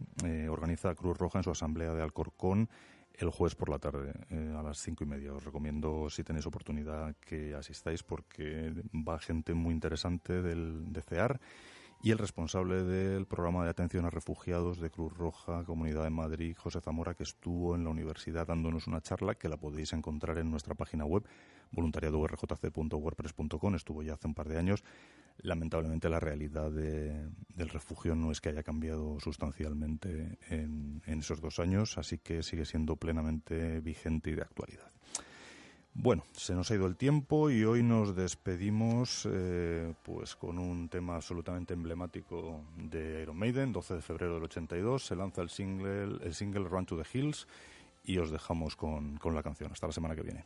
organiza 0.49 0.95
Cruz 0.95 1.17
Roja 1.17 1.39
en 1.39 1.43
su 1.43 1.51
asamblea 1.51 1.93
de 1.93 2.03
Alcorcón 2.03 2.69
el 3.13 3.29
jueves 3.29 3.55
por 3.55 3.69
la 3.69 3.79
tarde 3.79 4.13
a 4.57 4.63
las 4.63 4.79
cinco 4.79 5.03
y 5.03 5.07
media. 5.07 5.33
Os 5.33 5.43
recomiendo, 5.43 6.09
si 6.09 6.23
tenéis 6.23 6.45
oportunidad, 6.45 7.15
que 7.17 7.55
asistáis 7.55 8.03
porque 8.03 8.73
va 8.93 9.19
gente 9.19 9.53
muy 9.53 9.73
interesante 9.73 10.41
del, 10.41 10.91
de 10.91 11.01
CEAR 11.01 11.39
y 12.03 12.11
el 12.11 12.17
responsable 12.17 12.83
del 12.83 13.25
programa 13.25 13.63
de 13.63 13.69
atención 13.69 14.05
a 14.05 14.09
refugiados 14.09 14.81
de 14.81 14.89
Cruz 14.89 15.13
Roja, 15.13 15.63
Comunidad 15.63 16.03
de 16.03 16.09
Madrid, 16.09 16.53
José 16.57 16.81
Zamora, 16.81 17.13
que 17.13 17.23
estuvo 17.23 17.75
en 17.75 17.85
la 17.85 17.91
universidad 17.91 18.47
dándonos 18.47 18.87
una 18.87 18.99
charla 18.99 19.35
que 19.35 19.47
la 19.47 19.55
podéis 19.55 19.93
encontrar 19.93 20.37
en 20.37 20.51
nuestra 20.51 20.75
página 20.75 21.05
web, 21.05 21.23
voluntariadorjc.wordpress.com. 21.71 23.75
Estuvo 23.75 24.03
ya 24.03 24.15
hace 24.15 24.27
un 24.27 24.33
par 24.33 24.49
de 24.49 24.57
años. 24.57 24.83
Lamentablemente 25.37 26.09
la 26.09 26.19
realidad 26.19 26.71
del 26.71 27.69
refugio 27.69 28.15
no 28.15 28.31
es 28.31 28.39
que 28.39 28.49
haya 28.49 28.63
cambiado 28.63 29.19
sustancialmente 29.19 30.37
en 30.49 31.01
esos 31.05 31.41
dos 31.41 31.59
años, 31.59 31.97
así 31.97 32.19
que 32.19 32.43
sigue 32.43 32.65
siendo 32.65 32.95
plenamente 32.95 33.81
vigente 33.81 34.29
y 34.29 34.35
de 34.35 34.41
actualidad. 34.41 34.93
Bueno, 35.95 36.25
se 36.31 36.55
nos 36.55 36.71
ha 36.71 36.75
ido 36.75 36.87
el 36.87 36.95
tiempo 36.95 37.51
y 37.51 37.63
hoy 37.65 37.83
nos 37.83 38.15
despedimos 38.15 39.27
eh, 39.31 39.93
pues 40.01 40.35
con 40.35 40.57
un 40.57 40.89
tema 40.89 41.15
absolutamente 41.15 41.75
emblemático 41.75 42.61
de 42.75 43.21
Iron 43.21 43.37
Maiden, 43.37 43.71
12 43.71 43.95
de 43.95 44.01
febrero 44.01 44.33
del 44.33 44.43
82, 44.43 45.05
se 45.05 45.15
lanza 45.15 45.43
el 45.43 45.49
single, 45.49 46.17
el 46.25 46.33
single 46.33 46.63
Run 46.63 46.87
to 46.87 46.97
the 46.99 47.07
Hills 47.13 47.47
y 48.03 48.17
os 48.17 48.31
dejamos 48.31 48.75
con, 48.75 49.17
con 49.17 49.35
la 49.35 49.43
canción. 49.43 49.71
Hasta 49.71 49.85
la 49.85 49.93
semana 49.93 50.15
que 50.15 50.23
viene. 50.23 50.43